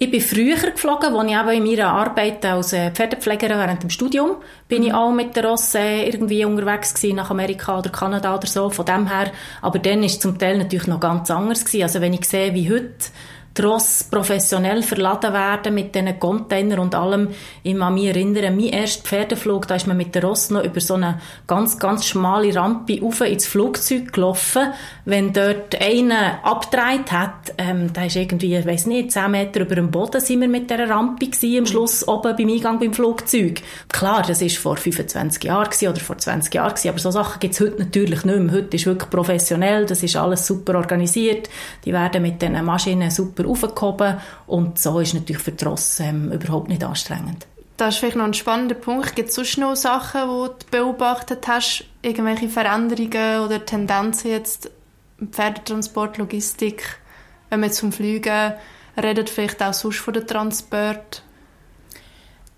Ich 0.04 0.10
bin 0.10 0.20
früher 0.20 0.56
geflogen, 0.56 1.14
als 1.14 1.30
ich 1.30 1.38
eben 1.38 1.50
in 1.50 1.64
meiner 1.64 1.94
Arbeit 1.94 2.44
als 2.44 2.74
äh, 2.74 2.90
Pferdepflegerin 2.90 3.60
während 3.60 3.84
dem 3.84 3.92
Studium 3.92 4.38
bin 4.68 4.82
mhm. 4.82 4.88
ich 4.88 4.94
auch 4.96 5.12
mit 5.12 5.36
der 5.36 5.46
Ross 5.46 5.76
äh, 5.76 6.08
irgendwie 6.08 6.44
unterwegs 6.44 6.96
gewesen, 6.96 7.18
nach 7.18 7.30
Amerika 7.30 7.78
oder 7.78 7.92
Kanada 7.92 8.34
oder 8.34 8.48
so, 8.48 8.72
von 8.72 8.84
dem 8.84 9.08
her. 9.08 9.32
Aber 9.62 9.78
dann 9.78 10.02
ist 10.02 10.14
es 10.14 10.20
zum 10.20 10.40
Teil 10.40 10.58
natürlich 10.58 10.88
noch 10.88 11.00
ganz 11.00 11.30
anders 11.30 11.66
gewesen. 11.66 11.84
Also 11.84 12.02
wenn 12.02 12.14
ich 12.14 12.26
sehe, 12.26 12.56
wie 12.56 12.72
heute 12.72 12.96
die 13.58 13.62
Ross 13.62 14.06
professionell 14.10 14.82
verladen 14.82 15.34
werden 15.34 15.76
mit 15.76 15.94
diesen 15.94 16.20
Containern 16.20 16.80
und 16.80 16.96
allem. 16.96 17.30
Ich 17.64 17.78
kann 17.78 17.94
mich 17.94 18.08
erinnern, 18.08 18.56
mein 18.56 18.68
erster 18.68 19.04
Pferdeflug, 19.04 19.68
da 19.68 19.76
ist 19.76 19.88
man 19.88 19.98
mit 19.98 20.16
der 20.16 20.24
Ross 20.24 20.50
noch 20.50 20.64
über 20.64 20.80
so 20.80 20.94
eine 20.94 21.20
ganz, 21.48 21.78
ganz 21.78 22.06
schmale 22.06 22.56
Rampe 22.56 23.02
rauf 23.02 23.22
ins 23.22 23.48
Flugzeug 23.48 24.14
gelaufen. 24.14 24.72
Wenn 25.06 25.34
dort 25.34 25.82
einer 25.82 26.40
abgedreht 26.44 27.12
hat, 27.12 27.54
ähm, 27.58 27.92
da 27.92 28.06
ist 28.06 28.16
irgendwie, 28.16 28.56
ich 28.56 28.66
weiss 28.66 28.86
nicht, 28.86 29.12
10 29.12 29.32
Meter 29.32 29.62
über 29.62 29.76
dem 29.76 29.92
Boden 29.92 30.22
sind 30.22 30.42
wir 30.42 30.48
mit 30.48 30.70
dieser 30.70 30.90
Rampe 30.90 31.28
gewesen, 31.28 31.60
am 31.60 31.66
Schluss 31.66 32.08
oben 32.08 32.36
beim 32.36 32.50
Eingang 32.50 32.80
beim 32.80 32.94
Flugzeug. 32.94 33.62
Klar, 33.90 34.24
das 34.26 34.42
ist 34.42 34.58
vor 34.58 34.78
25 34.78 35.44
Jahren 35.44 35.70
oder 35.82 36.00
vor 36.00 36.18
20 36.18 36.54
Jahren 36.54 36.70
gewesen, 36.70 36.90
aber 36.90 37.00
so 37.00 37.12
Sachen 37.12 37.40
gibt 37.40 37.54
es 37.54 37.60
heute 37.60 37.80
natürlich 37.80 38.24
nicht 38.24 38.40
mehr. 38.40 38.54
Heute 38.54 38.76
ist 38.76 38.86
wirklich 38.86 39.10
professionell, 39.10 39.86
das 39.86 40.04
ist 40.04 40.16
alles 40.16 40.48
super 40.48 40.76
organisiert, 40.76 41.50
die 41.86 41.94
werden 41.94 42.22
mit 42.22 42.42
diesen 42.42 42.64
Maschinen 42.64 43.12
super 43.12 43.41
super 43.44 43.68
aufgehoben 43.68 44.18
und 44.48 44.80
so 44.80 45.00
ist 45.00 45.14
natürlich 45.14 45.42
für 45.42 45.52
die 45.52 45.66
ähm, 46.00 46.32
überhaupt 46.32 46.70
nicht 46.70 46.84
anstrengend. 46.84 47.48
Das 47.78 47.96
ist 47.96 48.00
vielleicht 48.00 48.18
noch 48.18 48.26
ein 48.26 48.34
spannender 48.34 48.76
Punkt. 48.76 49.16
Gibt 49.16 49.30
es 49.30 49.36
sonst 49.36 49.58
noch 49.58 49.76
Sachen, 49.76 50.22
die 50.22 50.50
du 50.50 50.66
beobachtet 50.70 51.48
hast, 51.48 51.86
irgendwelche 52.02 52.48
Veränderungen 52.48 53.40
oder 53.40 53.66
Tendenzen 53.66 54.30
jetzt 54.30 54.70
im 55.20 55.32
Pferdetransport, 55.32 56.18
Logistik, 56.18 57.00
wenn 57.50 57.62
wir 57.62 57.68
jetzt 57.68 57.80
vom 57.80 57.92
Fliegen 57.92 58.54
redet, 59.02 59.30
vielleicht 59.30 59.64
auch 59.64 59.74
sonst 59.74 59.98
von 59.98 60.14
den 60.14 60.28
Transport? 60.28 61.24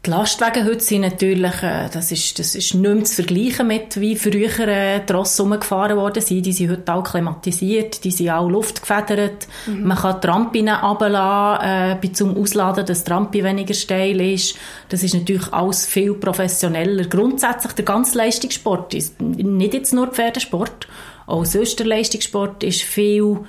Die 0.05 0.09
Lastwagen 0.09 0.65
heute 0.65 0.81
sind 0.81 0.99
natürlich, 0.99 1.63
äh, 1.63 1.87
das 1.89 2.11
ist, 2.11 2.37
das 2.37 2.55
ist 2.55 2.73
nicht 2.73 2.93
mehr 2.93 3.05
zu 3.05 3.15
vergleichen 3.15 3.67
mit, 3.67 3.97
wie 4.01 4.17
früher 4.17 4.67
äh, 4.67 4.99
die 4.99 5.13
Rosse 5.13 5.43
rumgefahren 5.43 5.95
worden 5.95 6.21
sind. 6.21 6.45
Die 6.45 6.51
sind 6.51 6.71
heute 6.71 6.93
auch 6.93 7.05
klimatisiert, 7.05 8.03
die 8.03 8.11
sind 8.11 8.31
auch 8.31 8.49
luftgefedert. 8.49 9.47
Mhm. 9.65 9.87
Man 9.87 9.97
kann 9.97 10.19
die 10.19 10.27
Rampen 10.27 10.67
runterlassen, 10.67 12.01
äh, 12.03 12.11
zum 12.11 12.35
Ausladen, 12.35 12.85
dass 12.85 13.05
die 13.05 13.11
Rampe 13.11 13.43
weniger 13.45 13.73
steil 13.73 14.19
ist. 14.19 14.57
Das 14.89 15.03
ist 15.03 15.13
natürlich 15.13 15.53
alles 15.53 15.85
viel 15.85 16.15
professioneller. 16.15 17.05
Grundsätzlich 17.05 17.71
der 17.71 17.85
ganze 17.85 18.17
Leistungssport 18.17 18.93
ist 18.93 19.21
nicht 19.21 19.73
jetzt 19.73 19.93
nur 19.93 20.07
Pferdesport, 20.07 20.85
auch 21.27 21.45
sonst 21.45 21.79
der 21.79 21.87
Leistungssport 21.87 22.61
ist 22.65 22.81
viel 22.81 23.39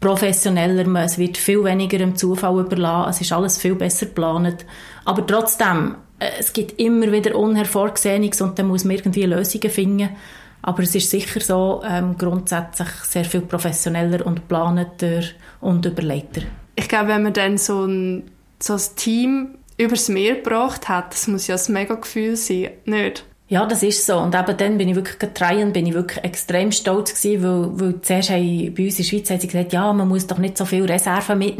professioneller, 0.00 0.86
es 1.04 1.18
wird 1.18 1.36
viel 1.36 1.64
weniger 1.64 2.00
im 2.00 2.16
Zufall 2.16 2.60
überlassen, 2.60 3.10
es 3.10 3.20
ist 3.20 3.32
alles 3.32 3.58
viel 3.58 3.74
besser 3.74 4.06
geplant. 4.06 4.64
Aber 5.06 5.26
trotzdem, 5.26 5.94
äh, 6.18 6.30
es 6.38 6.52
gibt 6.52 6.78
immer 6.78 7.10
wieder 7.10 7.34
Unhervorgesehenes 7.34 8.42
und 8.42 8.58
dann 8.58 8.68
muss 8.68 8.84
man 8.84 8.96
irgendwie 8.96 9.22
Lösungen 9.22 9.70
finden. 9.70 10.10
Aber 10.60 10.82
es 10.82 10.94
ist 10.94 11.10
sicher 11.10 11.40
so 11.40 11.82
ähm, 11.86 12.18
grundsätzlich 12.18 12.88
sehr 13.04 13.24
viel 13.24 13.42
professioneller 13.42 14.26
und 14.26 14.48
planender 14.48 15.22
und 15.60 15.86
überlegter. 15.86 16.42
Ich 16.74 16.88
glaube, 16.88 17.08
wenn 17.08 17.22
man 17.22 17.32
dann 17.32 17.56
so 17.56 17.84
ein, 17.84 18.30
so 18.58 18.74
ein 18.74 18.82
Team 18.96 19.58
übers 19.78 20.08
Meer 20.08 20.36
gebracht 20.36 20.88
hat, 20.88 21.12
das 21.12 21.28
muss 21.28 21.46
ja 21.46 21.54
ein 21.54 21.72
mega 21.72 21.94
Gefühl 21.94 22.36
sein, 22.36 22.70
nicht? 22.84 23.24
Ja, 23.48 23.64
das 23.64 23.84
ist 23.84 24.04
so. 24.04 24.18
Und 24.18 24.34
eben 24.34 24.56
dann 24.56 24.76
bin 24.76 24.88
ich 24.88 24.96
wirklich 24.96 25.20
getreien, 25.20 25.72
bin 25.72 25.86
ich 25.86 25.94
wirklich 25.94 26.24
extrem 26.24 26.72
stolz 26.72 27.14
gewesen, 27.14 27.44
weil, 27.44 27.80
weil 27.80 28.00
zuerst 28.00 28.30
haben, 28.30 28.74
bei 28.74 28.84
uns 28.84 28.94
in 28.94 28.96
der 28.96 29.02
Schweiz 29.04 29.30
haben 29.30 29.40
sie 29.40 29.46
gesagt, 29.46 29.72
ja, 29.72 29.92
man 29.92 30.08
muss 30.08 30.26
doch 30.26 30.38
nicht 30.38 30.58
so 30.58 30.64
viel 30.64 30.84
Reserven 30.84 31.38
mit, 31.38 31.56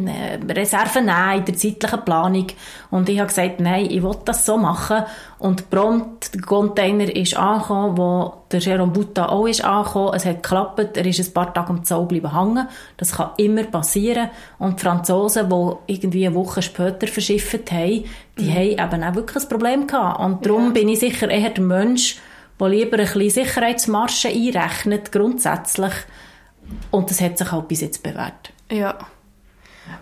Reserven 0.48 1.04
nehmen 1.04 1.38
in 1.38 1.44
der 1.44 1.54
zeitlichen 1.54 2.04
Planung. 2.04 2.46
Und 2.90 3.08
ich 3.08 3.20
habe 3.20 3.28
gesagt, 3.28 3.60
nein, 3.60 3.86
ich 3.88 4.02
will 4.02 4.16
das 4.24 4.44
so 4.44 4.56
machen. 4.56 5.04
Und 5.38 5.70
prompt, 5.70 6.34
der 6.34 6.40
Container 6.40 7.14
ist 7.14 7.36
angekommen, 7.36 7.96
wo 7.96 8.34
der 8.52 8.60
Jerome 8.60 8.92
Butta 8.92 9.28
auch 9.28 9.46
ist 9.46 9.64
angekommen. 9.64 10.12
Es 10.14 10.24
hat 10.24 10.42
geklappt, 10.42 10.96
er 10.96 11.06
ist 11.06 11.18
ein 11.18 11.32
paar 11.32 11.52
Tage 11.52 11.70
am 11.70 11.84
Zoll 11.84 12.06
bleiben 12.06 12.32
hängen. 12.32 12.68
Das 12.96 13.12
kann 13.12 13.30
immer 13.38 13.64
passieren. 13.64 14.30
Und 14.58 14.78
die 14.78 14.84
Franzosen, 14.84 15.48
die 15.48 15.92
irgendwie 15.92 16.26
eine 16.26 16.34
Woche 16.34 16.62
später 16.62 17.08
verschifft 17.08 17.72
haben, 17.72 18.04
die 18.38 18.44
mhm. 18.44 18.78
haben 18.78 18.94
eben 18.94 19.04
auch 19.04 19.14
wirklich 19.16 19.42
ein 19.42 19.48
Problem 19.48 19.86
gehabt. 19.86 20.20
Und 20.20 20.46
darum 20.46 20.66
ja. 20.66 20.70
bin 20.70 20.88
ich 20.88 21.00
sicher 21.00 21.28
eher 21.28 21.50
der 21.50 21.64
Mensch, 21.64 22.18
der 22.60 22.68
lieber 22.68 22.98
ein 22.98 23.04
bisschen 23.04 23.44
Sicherheitsmarschen 23.44 24.30
einrechnet, 24.30 25.10
grundsätzlich. 25.10 25.92
Und 26.90 27.10
das 27.10 27.20
hat 27.20 27.38
sich 27.38 27.52
auch 27.52 27.64
bis 27.64 27.80
jetzt 27.80 28.02
bewährt. 28.02 28.52
Ja. 28.70 28.96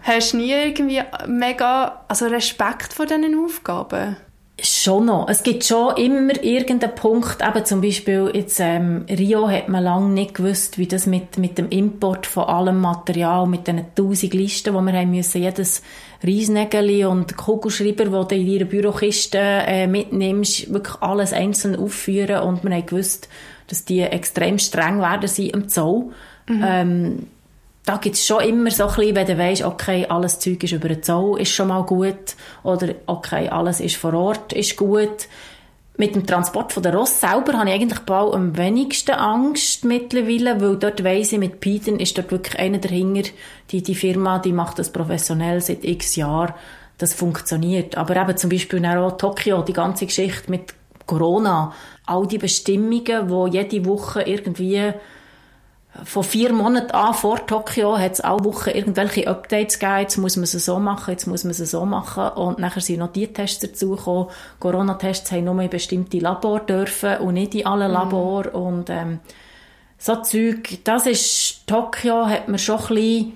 Hast 0.03 0.33
du 0.33 0.39
nie 0.39 0.53
irgendwie 0.53 1.03
mega 1.27 2.05
also 2.09 2.27
Respekt 2.27 2.93
vor 2.93 3.07
diesen 3.07 3.45
Aufgaben? 3.45 4.17
Schon 4.63 5.07
noch. 5.07 5.29
Es 5.29 5.43
gibt 5.43 5.65
schon 5.65 5.97
immer 5.97 6.41
irgendeinen 6.41 6.95
Punkt, 6.95 7.43
eben 7.43 7.65
zum 7.65 7.81
Beispiel 7.81 8.31
jetzt 8.33 8.61
ähm, 8.61 9.05
Rio 9.11 9.49
hat 9.49 9.69
man 9.69 9.83
lange 9.83 10.11
nicht 10.11 10.35
gewusst, 10.35 10.79
wie 10.79 10.87
das 10.87 11.07
mit, 11.07 11.39
mit 11.39 11.59
dem 11.59 11.71
Import 11.71 12.25
von 12.25 12.45
allem 12.45 12.81
Material, 12.81 13.49
mit 13.49 13.67
diesen 13.67 13.87
tausend 13.97 14.33
Listen, 14.33 14.73
wo 14.73 14.81
wir 14.81 14.93
haben 14.93 15.11
müssen, 15.11 15.43
jedes 15.43 15.83
Reisnägel 16.23 17.07
und 17.07 17.37
Kugelschreiber, 17.37 18.05
die 18.05 18.29
du 18.29 18.41
in 18.41 18.47
ihrer 18.47 18.65
Bürokiste 18.67 19.39
äh, 19.39 19.89
mitnimmst, 19.89 20.73
wirklich 20.73 21.03
alles 21.03 21.33
einzeln 21.33 21.75
aufführen 21.75 22.43
und 22.43 22.63
wir 22.63 22.71
haben 22.71 22.87
gewusst, 22.87 23.29
dass 23.67 23.85
die 23.85 24.03
extrem 24.03 24.61
streng 24.61 25.01
werden 25.01 25.29
sie 25.29 25.51
im 25.51 25.69
Zoll. 25.69 26.13
Mhm. 26.49 26.65
Ähm, 26.65 27.27
da 27.85 27.99
gibt 27.99 28.17
es 28.17 28.27
schon 28.27 28.43
immer 28.43 28.71
so 28.71 28.87
ein 28.87 28.95
bisschen, 28.95 29.17
wenn 29.17 29.27
du 29.27 29.39
weißt, 29.39 29.63
okay, 29.63 30.07
alles 30.09 30.39
Zeug 30.39 30.63
ist 30.63 30.73
über 30.73 30.89
den 30.89 31.03
Zoll, 31.03 31.41
ist 31.41 31.53
schon 31.53 31.69
mal 31.69 31.83
gut. 31.83 32.35
Oder, 32.63 32.95
okay, 33.07 33.49
alles 33.49 33.81
ist 33.81 33.97
vor 33.97 34.15
Ort, 34.15 34.55
ist 34.55 34.77
gut. 34.77 35.29
Mit 35.97 36.15
dem 36.15 36.27
Transport 36.27 36.73
von 36.73 36.83
der 36.83 36.95
Ross 36.95 37.21
selber 37.21 37.53
habe 37.53 37.69
ich 37.69 37.75
eigentlich 37.75 38.01
bald 38.01 38.35
am 38.35 38.57
wenigsten 38.57 39.13
Angst 39.13 39.85
mittlerweile, 39.85 40.61
weil 40.61 40.77
dort 40.77 41.05
weiss 41.05 41.33
ich, 41.33 41.39
mit 41.39 41.61
Piden 41.61 42.01
ist 42.01 42.17
dort 42.17 42.33
wirklich 42.33 42.59
einer 42.59 42.79
dahinter, 42.79 43.31
die, 43.71 43.83
die 43.83 43.95
Firma, 43.95 44.39
die 44.39 44.53
macht 44.53 44.79
das 44.79 44.91
professionell 44.91 45.61
seit 45.61 45.85
x 45.85 46.17
Jahren. 46.17 46.55
Das 46.99 47.13
funktioniert. 47.13 47.97
Aber 47.97 48.17
eben 48.17 48.37
zum 48.37 48.51
Beispiel 48.51 48.85
auch 48.87 49.19
Tokio, 49.19 49.63
die 49.63 49.73
ganze 49.73 50.07
Geschichte 50.07 50.51
mit 50.51 50.75
Corona, 51.07 51.73
all 52.07 52.27
die 52.27 52.39
Bestimmungen, 52.39 53.29
wo 53.29 53.47
jede 53.47 53.85
Woche 53.85 54.23
irgendwie 54.23 54.95
von 56.03 56.25
vier 56.25 56.53
Monaten 56.53 56.91
an 56.91 57.15
vor 57.15 57.47
Tokio 57.47 57.97
hat 57.97 58.13
es 58.13 58.21
alle 58.21 58.45
Wochen 58.45 58.71
irgendwelche 58.71 59.29
Updates 59.29 59.79
gegeben. 59.79 60.01
Jetzt 60.01 60.17
muss 60.17 60.37
man 60.37 60.45
es 60.45 60.53
so 60.53 60.79
machen, 60.81 61.13
jetzt 61.13 61.27
muss 61.27 61.45
man 61.45 61.53
es 61.53 61.59
so 61.59 61.85
machen. 61.87 62.29
Und 62.31 62.59
nachher 62.59 62.81
sind 62.81 62.99
noch 62.99 63.13
die 63.13 63.33
Tests 63.33 63.61
dazugekommen. 63.61 64.27
Corona-Tests 64.59 65.31
haben 65.31 65.45
nur 65.45 65.61
in 65.61 65.71
bestimmte 65.71 66.19
Labor 66.19 66.61
dürfen 66.61 67.19
und 67.19 67.35
nicht 67.35 67.55
in 67.55 67.67
allen 67.67 67.89
mhm. 67.89 67.95
Labor. 67.95 68.55
Und 68.55 68.91
ähm, 68.91 69.21
so 69.97 70.17
Zeug, 70.17 70.79
das 70.83 71.07
ist, 71.07 71.67
Tokio 71.69 72.27
hat 72.27 72.49
mir 72.49 72.59
schon 72.59 72.81
ein 72.81 72.87
bisschen 72.89 73.33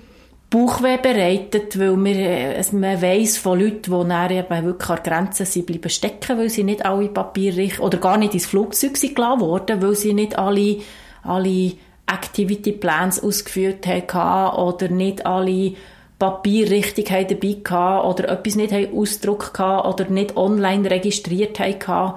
Bauchweh 0.49 0.97
bereitet, 0.97 1.79
weil 1.79 1.95
wir, 2.03 2.15
äh, 2.15 2.63
man 2.73 3.01
weiss 3.01 3.37
von 3.37 3.59
Leuten, 3.59 3.83
die 3.83 4.07
nachher 4.07 4.65
wirklich 4.65 4.89
an 4.89 5.03
Grenzen 5.03 5.45
sind, 5.45 5.65
bleiben 5.67 5.89
stecken, 5.89 6.37
weil 6.37 6.49
sie 6.49 6.63
nicht 6.63 6.85
alle 6.85 7.07
Papiere 7.07 7.81
oder 7.81 7.99
gar 7.99 8.17
nicht 8.17 8.33
ins 8.33 8.47
Flugzeug 8.47 8.97
sind 8.97 9.15
gelassen 9.15 9.41
worden, 9.41 9.81
weil 9.81 9.95
sie 9.95 10.13
nicht 10.13 10.37
alle, 10.37 10.77
alle 11.23 11.73
Activity 12.11 12.71
Plans 12.71 13.21
ausgeführt 13.21 13.85
haben 13.87 14.57
oder 14.57 14.89
nicht 14.89 15.25
alle 15.25 15.73
Papier 16.19 16.69
richtig 16.69 17.07
dabei 17.07 17.57
hatten 17.69 18.07
oder 18.07 18.29
etwas 18.29 18.55
nicht 18.55 18.73
ausgedruckt 18.93 19.57
haben 19.57 19.87
oder 19.87 20.09
nicht 20.09 20.35
online 20.35 20.89
registriert 20.89 21.59
haben. 21.59 22.15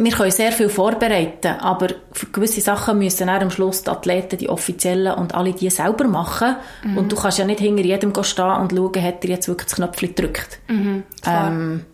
Wir 0.00 0.12
können 0.12 0.30
sehr 0.30 0.52
viel 0.52 0.68
vorbereiten, 0.68 1.58
aber 1.58 1.88
für 2.12 2.26
gewisse 2.26 2.60
Sachen 2.60 2.98
müssen 2.98 3.26
dann 3.26 3.42
am 3.42 3.50
Schluss 3.50 3.82
die 3.82 3.90
Athleten, 3.90 4.38
die 4.38 4.48
Offiziellen 4.48 5.12
und 5.12 5.34
alle 5.34 5.52
die 5.52 5.68
selber 5.70 6.04
machen. 6.04 6.54
Mhm. 6.84 6.98
Und 6.98 7.12
du 7.12 7.16
kannst 7.16 7.38
ja 7.38 7.44
nicht 7.44 7.58
hinter 7.58 7.82
jedem 7.82 8.12
stehen 8.22 8.44
und 8.44 8.72
schauen, 8.72 9.02
hat 9.02 9.24
er 9.24 9.30
jetzt 9.30 9.48
wirklich 9.48 9.66
das 9.66 9.74
Knöpfchen 9.74 10.14
gedrückt. 10.14 10.60
Mhm, 10.68 11.02
ähm, 11.26 11.84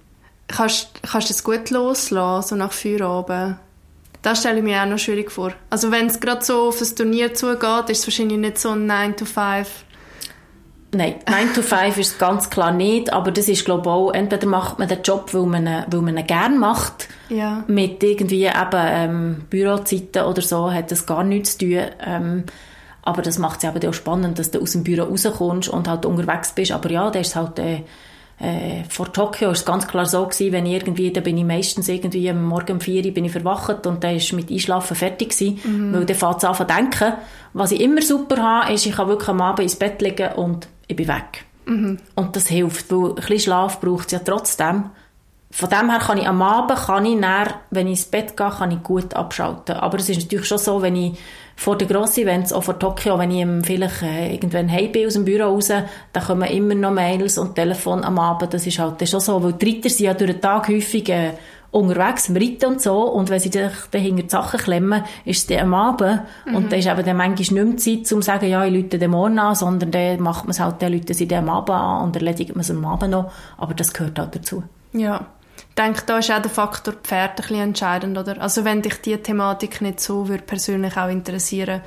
kannst, 0.49 1.03
kannst 1.03 1.31
du 1.31 1.33
das 1.33 1.43
gut 1.43 1.71
loslassen, 1.71 2.49
so 2.49 2.57
nach 2.57 2.73
Feierabend? 2.73 3.57
Das 4.25 4.41
stelle 4.41 4.57
ich 4.57 4.65
mir 4.65 4.81
auch 4.81 4.87
noch 4.87 4.99
schwierig 4.99 5.31
vor. 5.31 5.53
Also 5.69 5.93
wenn 5.93 6.07
es 6.07 6.19
gerade 6.19 6.43
so 6.43 6.69
auf 6.69 6.81
ein 6.81 6.97
Turnier 6.97 7.35
zugeht, 7.35 7.91
ist 7.91 7.99
es 8.01 8.07
wahrscheinlich 8.07 8.39
nicht 8.39 8.59
so 8.59 8.71
ein 8.71 8.87
9 8.87 9.17
to 9.17 9.27
5. 9.27 9.85
Nein, 10.93 11.17
9 11.29 11.53
to 11.55 11.61
5 11.61 11.99
ist 11.99 12.19
ganz 12.19 12.49
klar 12.49 12.73
nicht, 12.73 13.13
aber 13.13 13.31
das 13.33 13.51
ist 13.51 13.67
global. 13.67 14.15
Entweder 14.15 14.47
macht 14.47 14.79
man 14.79 14.89
den 14.89 15.03
Job, 15.03 15.35
weil 15.35 15.43
man, 15.43 15.67
ihn, 15.67 15.85
weil 15.91 16.01
man 16.01 16.17
ihn 16.17 16.27
gerne 16.27 16.59
macht, 16.59 17.09
ja. 17.29 17.65
mit 17.67 18.03
irgendwie 18.03 18.47
eben 18.47 18.55
ähm, 18.73 19.45
Bürozeiten 19.51 20.25
oder 20.25 20.41
so, 20.41 20.73
hat 20.73 20.91
das 20.91 21.05
gar 21.05 21.23
nichts 21.23 21.59
zu 21.59 21.67
tun. 21.67 21.83
Ähm, 22.01 22.45
aber 23.03 23.21
das 23.21 23.39
macht 23.39 23.63
es 23.63 23.69
eben 23.69 23.87
auch 23.87 23.93
spannend, 23.93 24.39
dass 24.39 24.51
du 24.51 24.59
aus 24.63 24.73
dem 24.73 24.85
Büro 24.85 25.03
rauskommst 25.03 25.69
und 25.69 25.87
halt 25.87 26.07
unterwegs 26.07 26.53
bist. 26.53 26.73
Aber 26.73 26.91
ja, 26.91 27.11
da 27.11 27.19
ist 27.19 27.37
halt... 27.37 27.59
Äh, 27.59 27.83
äh, 28.39 28.83
vor 28.89 29.13
Tokio 29.13 29.49
war 29.49 29.53
es 29.53 29.65
ganz 29.65 29.87
klar 29.87 30.07
so 30.07 30.27
gewesen, 30.27 30.53
wenn 30.53 30.67
ich 30.67 30.75
irgendwie, 30.75 31.13
da 31.13 31.21
bin 31.21 31.39
ich 31.39 31.45
meistens 31.45 31.89
irgendwie 31.89 32.29
am 32.29 32.45
Morgen 32.45 32.73
um 32.73 32.81
4 32.81 33.05
Uhr 33.05 33.13
bin 33.13 33.25
ich 33.25 33.33
verwacht 33.33 33.87
und 33.87 34.03
dann 34.03 34.17
ist 34.17 34.33
mit 34.33 34.51
Einschlafen 34.51 34.97
fertig 34.97 35.31
gewesen, 35.31 35.61
mhm. 35.65 35.95
weil 35.95 36.05
dann 36.05 36.17
fängt 36.17 36.39
es 36.39 36.45
an 36.45 36.55
zu 36.55 36.65
denken. 36.65 37.13
Was 37.53 37.71
ich 37.71 37.81
immer 37.81 38.03
super 38.03 38.43
habe, 38.43 38.73
ist, 38.73 38.87
ich 38.87 38.97
kann 38.97 39.09
wirklich 39.09 39.29
am 39.29 39.41
Abend 39.41 39.61
ins 39.61 39.77
Bett 39.77 40.03
liegen 40.03 40.33
und 40.33 40.67
ich 40.89 40.97
bin 40.97 41.09
weg. 41.09 41.45
Mhm. 41.67 41.99
Und 42.17 42.35
das 42.37 42.49
hilft, 42.49 42.91
weil 42.91 43.11
ein 43.11 43.15
bisschen 43.15 43.39
Schlaf 43.39 43.81
braucht 43.81 44.07
es 44.07 44.13
ja 44.13 44.19
trotzdem. 44.19 44.91
Von 45.51 45.71
dem 45.71 45.89
her 45.89 46.01
kann 46.01 46.19
ich 46.19 46.27
am 46.27 46.43
Abend, 46.43 46.77
kann 46.77 47.07
ich 47.07 47.21
dann, 47.21 47.55
wenn 47.71 47.87
ich 47.87 48.01
ins 48.01 48.05
Bett 48.07 48.37
gehe, 48.37 48.51
kann 48.51 48.73
ich 48.73 48.83
gut 48.83 49.15
abschalten. 49.15 49.77
Aber 49.77 49.99
es 49.99 50.09
ist 50.09 50.21
natürlich 50.23 50.49
schon 50.49 50.59
so, 50.59 50.83
wenn 50.83 50.97
ich 50.97 51.17
vor 51.57 51.79
den 51.79 51.89
grossen 51.89 52.25
Events, 52.25 52.53
auch 52.53 52.65
vor 52.65 52.79
Tokio, 52.79 53.19
wenn 53.19 53.31
ich 53.31 53.67
vielleicht 53.67 54.03
äh, 54.03 54.33
irgendwann 54.33 54.71
heim 54.71 54.93
bin 54.93 55.07
aus 55.07 55.15
dem 55.15 55.25
Büro 55.25 55.45
raus, 55.45 55.69
dann 55.69 56.25
kommen 56.25 56.49
immer 56.51 56.75
noch 56.75 56.93
Mails 56.93 57.39
und 57.39 57.55
Telefon 57.55 58.05
am 58.05 58.19
Abend. 58.19 58.53
Das 58.53 58.67
ist 58.67 58.79
halt 58.79 59.09
schon 59.09 59.21
so, 59.21 59.43
weil 59.43 59.53
die 59.55 59.67
Ritter 59.67 59.89
sind 59.89 60.07
ja 60.07 60.15
durch 60.15 60.33
den 60.33 60.41
Tag 60.41 60.69
häufig 60.69 61.09
äh, 61.09 61.33
unterwegs, 61.75 62.29
am 62.29 62.37
Ritten 62.37 62.67
und 62.67 62.81
so. 62.81 63.03
Und 63.03 63.31
wenn 63.31 63.41
sie 63.41 63.51
sich 63.51 63.61
dann 63.91 64.01
hinter 64.01 64.23
die 64.23 64.29
Sachen 64.29 64.61
klemmen, 64.61 65.03
ist 65.25 65.39
es 65.39 65.47
dann 65.47 65.67
am 65.67 65.75
Abend. 65.75 66.23
Mhm. 66.47 66.55
Und 66.55 66.73
dann 66.73 66.79
ist 66.79 66.87
eben 66.87 67.05
dann 67.05 67.17
manchmal 67.17 67.37
nicht 67.37 67.53
mehr 67.53 67.77
Zeit, 67.77 68.13
um 68.13 68.21
zu 68.21 68.23
sagen, 68.23 68.49
ja, 68.49 68.65
ich 68.65 68.75
rufe 68.75 68.99
den 68.99 69.11
morgen 69.11 69.39
an, 69.39 69.55
sondern 69.55 69.91
dann 69.91 70.21
macht 70.21 70.45
man 70.45 70.53
es 70.53 70.61
halt, 70.61 70.81
dann 70.81 70.93
rufen 70.93 71.15
sie 71.15 71.27
den 71.27 71.39
am 71.39 71.51
Abend 71.51 71.71
an 71.71 72.05
und 72.05 72.17
erledigt 72.17 72.55
man 72.55 72.61
es 72.61 72.71
am 72.71 72.85
Abend 72.85 73.11
noch. 73.11 73.33
Aber 73.59 73.75
das 73.75 73.93
gehört 73.93 74.19
halt 74.19 74.37
dazu. 74.37 74.63
Ja. 74.93 75.27
Denke, 75.77 76.03
da 76.07 76.19
ist 76.19 76.31
auch 76.31 76.41
der 76.41 76.51
Faktor 76.51 76.95
Pferd 76.95 77.31
ein 77.31 77.37
bisschen 77.37 77.61
entscheidend, 77.61 78.17
oder? 78.17 78.41
Also 78.41 78.65
wenn 78.65 78.83
dich 78.83 79.01
diese 79.01 79.23
Thematik 79.23 79.81
nicht 79.81 80.01
so 80.01 80.29
würde 80.29 80.45
persönlich 80.45 80.97
auch 80.97 81.09
interessieren, 81.09 81.81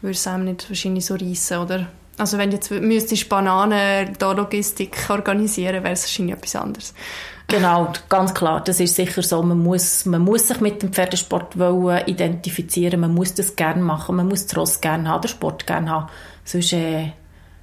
würde 0.00 0.14
es 0.14 0.26
einem 0.26 0.44
nicht 0.44 0.68
wahrscheinlich 0.70 1.04
so 1.04 1.14
reissen, 1.14 1.58
oder? 1.58 1.86
Also 2.18 2.38
wenn 2.38 2.50
du 2.50 2.56
jetzt 2.56 2.70
müsstest 2.70 3.28
Bananen 3.28 4.14
da 4.18 4.32
Logistik 4.32 4.96
organisieren, 5.10 5.84
wäre 5.84 5.92
es 5.92 6.04
wahrscheinlich 6.04 6.36
etwas 6.36 6.56
anderes. 6.56 6.94
Genau, 7.48 7.92
ganz 8.08 8.34
klar, 8.34 8.62
das 8.64 8.80
ist 8.80 8.96
sicher 8.96 9.22
so. 9.22 9.42
Man 9.42 9.58
muss, 9.58 10.04
man 10.06 10.22
muss 10.22 10.48
sich 10.48 10.60
mit 10.60 10.82
dem 10.82 10.92
Pferdesport 10.92 11.58
wollen 11.58 12.06
identifizieren, 12.06 13.00
man 13.00 13.14
muss 13.14 13.34
das 13.34 13.54
gerne 13.54 13.82
machen, 13.82 14.16
man 14.16 14.28
muss 14.28 14.46
das 14.46 14.56
Ross 14.56 14.80
gerne 14.80 15.08
haben, 15.08 15.22
den 15.22 15.28
Sport 15.28 15.66
gerne 15.66 15.90
haben. 15.90 16.06
Sonst, 16.44 16.72
äh, 16.72 17.12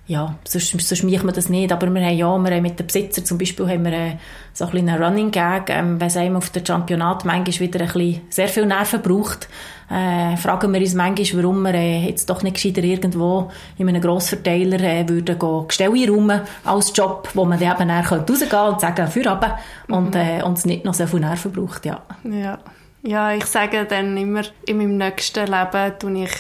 ja, 0.06 0.36
sonst, 0.44 0.72
sonst 0.80 1.04
macht 1.04 1.24
man 1.24 1.34
das 1.34 1.48
nicht. 1.48 1.72
Aber 1.72 1.88
wir 1.90 2.02
haben 2.02 2.18
ja, 2.18 2.38
wir 2.38 2.52
haben 2.56 2.62
mit 2.62 2.78
den 2.78 2.88
Besitzer 2.88 3.24
zum 3.24 3.38
Beispiel 3.38 3.70
haben 3.70 3.86
wir 3.86 3.94
äh, 3.94 4.18
so 4.52 4.66
ein 4.66 4.78
einen 4.78 5.02
Running 5.02 5.32
Gag, 5.32 5.70
ähm, 5.70 6.00
wenn 6.00 6.08
es 6.08 6.18
einem 6.18 6.36
auf 6.36 6.50
dem 6.50 6.66
Championat 6.66 7.24
manchmal 7.24 7.60
wieder 7.60 7.80
ein 7.80 7.88
bisschen 7.88 8.22
sehr 8.30 8.50
viel 8.50 8.66
Nerven 8.66 9.02
braucht, 9.02 9.48
äh, 9.90 10.36
fragen 10.36 10.74
wir 10.74 10.82
uns 10.82 10.94
manchmal, 10.94 11.44
warum 11.44 11.62
wir 11.62 11.74
äh, 11.74 12.08
jetzt 12.08 12.30
doch 12.30 12.44
nicht 12.44 12.56
gescheiter 12.56 12.84
irgendwo 12.84 13.50
in 13.78 13.88
einem 13.88 14.02
Grossverteiler 14.02 14.82
äh, 14.82 15.08
würden 15.08 15.40
gehen, 15.40 15.68
Gestelle 15.68 16.10
räumen 16.10 16.42
als 16.66 16.92
Job, 16.94 17.30
wo 17.34 17.46
man 17.46 17.60
dann 17.60 17.80
eben 17.80 17.90
rausgehen 17.90 18.50
könnte 18.50 18.64
und 18.64 18.82
sagen, 18.82 19.08
für 19.08 19.26
runter 19.26 19.60
und 19.88 20.16
mhm. 20.16 20.22
äh, 20.22 20.44
uns 20.44 20.66
nicht 20.66 20.84
noch 20.84 20.96
so 20.96 21.08
viel 21.08 21.22
Nerven 21.22 21.52
braucht, 21.54 21.86
ja. 21.86 22.02
Ja. 22.24 22.60
Ja, 23.06 23.34
ich 23.34 23.46
sage 23.46 23.86
dann 23.86 24.16
immer, 24.16 24.44
in 24.66 24.78
meinem 24.78 24.98
nächsten 24.98 25.46
Leben 25.46 25.94
tue 26.00 26.24
ich 26.24 26.32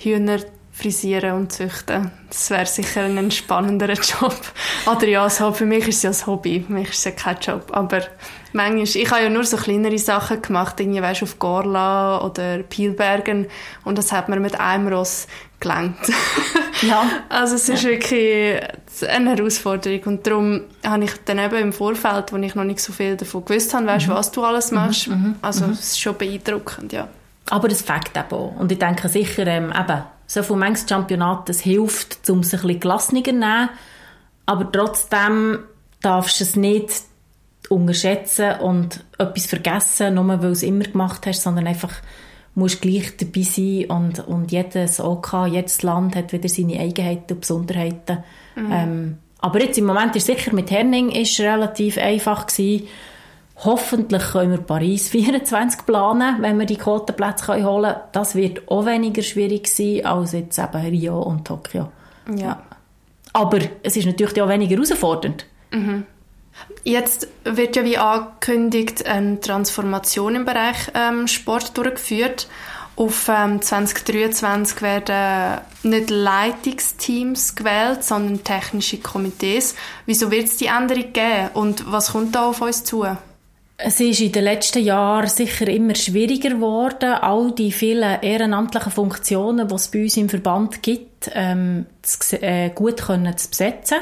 Hühner 0.00 0.38
frisieren 0.78 1.32
und 1.32 1.52
züchten. 1.52 2.10
Das 2.28 2.50
wäre 2.50 2.66
sicher 2.66 3.02
ein 3.02 3.30
spannenderer 3.30 3.94
Job. 4.20 4.36
Oder 4.86 5.08
ja, 5.08 5.24
also 5.24 5.52
für 5.52 5.66
mich 5.66 5.88
ist 5.88 5.96
es 5.96 6.02
ja 6.02 6.10
ein 6.10 6.26
Hobby, 6.26 6.64
für 6.64 6.72
mich 6.72 6.90
ist 6.90 6.98
es 6.98 7.04
ja 7.04 7.10
kein 7.10 7.38
Job. 7.40 7.66
Aber 7.72 8.02
manchmal, 8.52 8.82
ich 8.84 9.10
habe 9.10 9.22
ja 9.22 9.28
nur 9.28 9.44
so 9.44 9.56
kleinere 9.56 9.98
Sachen 9.98 10.40
gemacht, 10.40 10.78
irgendwie 10.78 11.02
weißt, 11.02 11.24
auf 11.24 11.38
Gorla 11.38 12.22
oder 12.24 12.58
Pielbergen 12.58 13.48
und 13.84 13.98
das 13.98 14.12
hat 14.12 14.28
mir 14.28 14.38
mit 14.38 14.58
einem 14.60 14.88
Ross 14.88 15.26
gelangt. 15.60 15.98
ja. 16.82 17.04
Also 17.28 17.56
es 17.56 17.68
ist 17.68 17.82
ja. 17.82 17.90
wirklich 17.90 18.60
eine 19.08 19.30
Herausforderung 19.30 20.00
und 20.04 20.26
darum 20.26 20.62
habe 20.86 21.04
ich 21.04 21.12
dann 21.24 21.38
eben 21.38 21.56
im 21.56 21.72
Vorfeld, 21.72 22.32
wo 22.32 22.36
ich 22.36 22.54
noch 22.54 22.64
nicht 22.64 22.80
so 22.80 22.92
viel 22.92 23.16
davon 23.16 23.44
gewusst 23.44 23.74
habe, 23.74 23.86
weißt, 23.86 24.06
mhm. 24.06 24.12
was 24.12 24.30
du 24.30 24.44
alles 24.44 24.70
machst, 24.70 25.08
mhm. 25.08 25.14
mhm. 25.14 25.34
also 25.42 25.66
mhm. 25.66 25.72
es 25.72 25.80
ist 25.80 26.00
schon 26.00 26.16
beeindruckend, 26.16 26.92
ja. 26.92 27.08
Aber 27.50 27.68
das 27.68 27.82
fängt 27.82 28.10
eben 28.14 28.30
auch. 28.30 28.54
Und 28.58 28.70
ich 28.70 28.78
denke 28.78 29.08
sicher, 29.08 29.46
ähm, 29.46 29.72
eben, 29.76 30.02
so 30.28 30.42
viel 30.42 30.56
manches 30.56 30.86
Championat, 30.88 31.48
das 31.48 31.60
hilft, 31.60 32.28
um 32.30 32.40
es 32.40 32.54
ein 32.54 32.60
bisschen 32.60 32.80
gelassener 32.80 33.24
zu 33.24 33.32
nehmen. 33.32 33.70
Aber 34.46 34.70
trotzdem 34.70 35.60
darfst 36.00 36.38
du 36.38 36.44
es 36.44 36.54
nicht 36.54 37.02
unterschätzen 37.70 38.60
und 38.60 39.04
etwas 39.18 39.46
vergessen, 39.46 40.14
nur 40.14 40.28
weil 40.28 40.38
du 40.38 40.50
es 40.50 40.62
immer 40.62 40.84
gemacht 40.84 41.26
hast, 41.26 41.42
sondern 41.42 41.66
einfach 41.66 41.92
musst 42.54 42.82
gleich 42.82 43.16
dabei 43.16 43.42
sein 43.42 43.86
und, 43.88 44.26
und 44.26 44.52
jedes 44.52 45.00
OK, 45.00 45.46
jedes 45.46 45.82
Land 45.82 46.14
hat 46.14 46.32
wieder 46.32 46.48
seine 46.48 46.78
Eigenheiten 46.78 47.34
und 47.34 47.40
Besonderheiten. 47.40 48.24
Mhm. 48.54 48.72
Ähm, 48.72 49.18
aber 49.40 49.62
jetzt 49.62 49.78
im 49.78 49.86
Moment 49.86 50.14
ist 50.16 50.26
sicher 50.26 50.52
mit 50.52 50.70
Herning 50.70 51.10
ist 51.10 51.38
relativ 51.40 51.96
einfach 51.96 52.46
gewesen. 52.46 52.88
Hoffentlich 53.64 54.22
können 54.30 54.52
wir 54.52 54.58
Paris 54.58 55.08
24 55.10 55.84
planen, 55.84 56.40
wenn 56.40 56.58
wir 56.58 56.66
die 56.66 56.76
Quotenplätze 56.76 57.64
holen 57.64 57.82
können. 57.82 57.96
Das 58.12 58.34
wird 58.34 58.68
auch 58.68 58.86
weniger 58.86 59.22
schwierig 59.22 59.68
sein 59.68 60.04
als 60.06 60.32
jetzt 60.32 60.58
eben 60.58 60.86
Rio 60.86 61.20
und 61.20 61.46
Tokio. 61.46 61.88
Ja. 62.34 62.62
Aber 63.32 63.58
es 63.82 63.96
ist 63.96 64.06
natürlich 64.06 64.40
auch 64.40 64.48
weniger 64.48 64.76
herausfordernd. 64.76 65.46
Mhm. 65.70 66.04
Jetzt 66.82 67.28
wird 67.44 67.76
ja 67.76 67.84
wie 67.84 67.98
angekündigt 67.98 69.06
eine 69.06 69.40
Transformation 69.40 70.34
im 70.34 70.44
Bereich 70.44 70.90
ähm, 70.94 71.28
Sport 71.28 71.76
durchgeführt. 71.76 72.48
Auf 72.96 73.28
ähm, 73.28 73.62
2023 73.62 74.82
werden 74.82 75.60
nicht 75.84 76.10
Leitungsteams 76.10 77.54
gewählt, 77.54 78.02
sondern 78.02 78.42
technische 78.42 78.98
Komitees. 78.98 79.76
Wieso 80.06 80.32
wird 80.32 80.46
es 80.46 80.56
die 80.56 80.66
Änderung 80.66 81.12
geben 81.12 81.50
und 81.54 81.92
was 81.92 82.12
kommt 82.12 82.34
da 82.34 82.48
auf 82.48 82.60
uns 82.60 82.82
zu? 82.82 83.06
Es 83.80 84.00
ist 84.00 84.20
in 84.20 84.32
den 84.32 84.42
letzten 84.42 84.82
Jahren 84.82 85.28
sicher 85.28 85.68
immer 85.68 85.94
schwieriger 85.94 86.50
geworden, 86.50 87.12
all 87.12 87.52
die 87.52 87.70
vielen 87.70 88.20
ehrenamtlichen 88.22 88.90
Funktionen, 88.90 89.68
die 89.68 89.74
es 89.74 89.86
bei 89.86 90.02
uns 90.02 90.16
im 90.16 90.28
Verband 90.28 90.82
gibt, 90.82 91.30
ähm, 91.32 91.86
zu, 92.02 92.42
äh, 92.42 92.70
gut 92.70 93.00
können 93.00 93.38
zu 93.38 93.48
besetzen. 93.48 93.98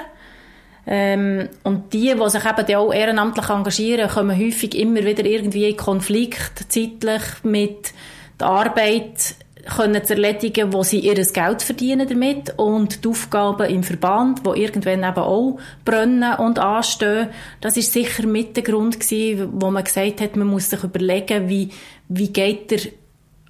Ähm, 0.86 1.50
und 1.62 1.92
die, 1.92 2.14
die 2.14 2.30
sich 2.30 2.44
eben 2.46 2.74
auch 2.74 2.94
ehrenamtlich 2.94 3.50
engagieren, 3.50 4.08
kommen 4.08 4.38
häufig 4.38 4.74
immer 4.74 5.04
wieder 5.04 5.26
irgendwie 5.26 5.68
in 5.68 5.76
Konflikt 5.76 6.72
zeitlich 6.72 7.22
mit 7.42 7.92
der 8.40 8.46
Arbeit 8.46 9.34
können 9.66 10.04
zu 10.04 10.14
erledigen, 10.14 10.72
wo 10.72 10.82
sie 10.82 11.00
ihr 11.00 11.14
Geld 11.14 11.62
verdienen 11.62 12.08
damit 12.08 12.54
und 12.56 13.04
die 13.04 13.08
Aufgaben 13.08 13.68
im 13.68 13.82
Verband, 13.82 14.44
wo 14.44 14.54
irgendwann 14.54 15.04
eben 15.04 15.18
auch 15.18 15.58
brennen 15.84 16.34
und 16.34 16.58
anstehen. 16.58 17.28
Das 17.60 17.76
ist 17.76 17.92
sicher 17.92 18.26
mit 18.26 18.56
der 18.56 18.62
Grund 18.62 19.00
gewesen, 19.00 19.48
wo 19.52 19.70
man 19.70 19.84
gesagt 19.84 20.20
hat, 20.20 20.36
man 20.36 20.46
muss 20.46 20.70
sich 20.70 20.82
überlegen, 20.82 21.48
wie, 21.48 21.70
wie 22.08 22.32
geht 22.32 22.70
der 22.70 22.80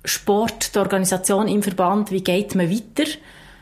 Sport, 0.05 0.75
die 0.75 0.79
Organisation 0.79 1.49
im 1.49 1.63
Verband, 1.63 2.11
wie 2.11 2.25
geht 2.25 2.55
man 2.55 2.71
weiter? 2.71 3.11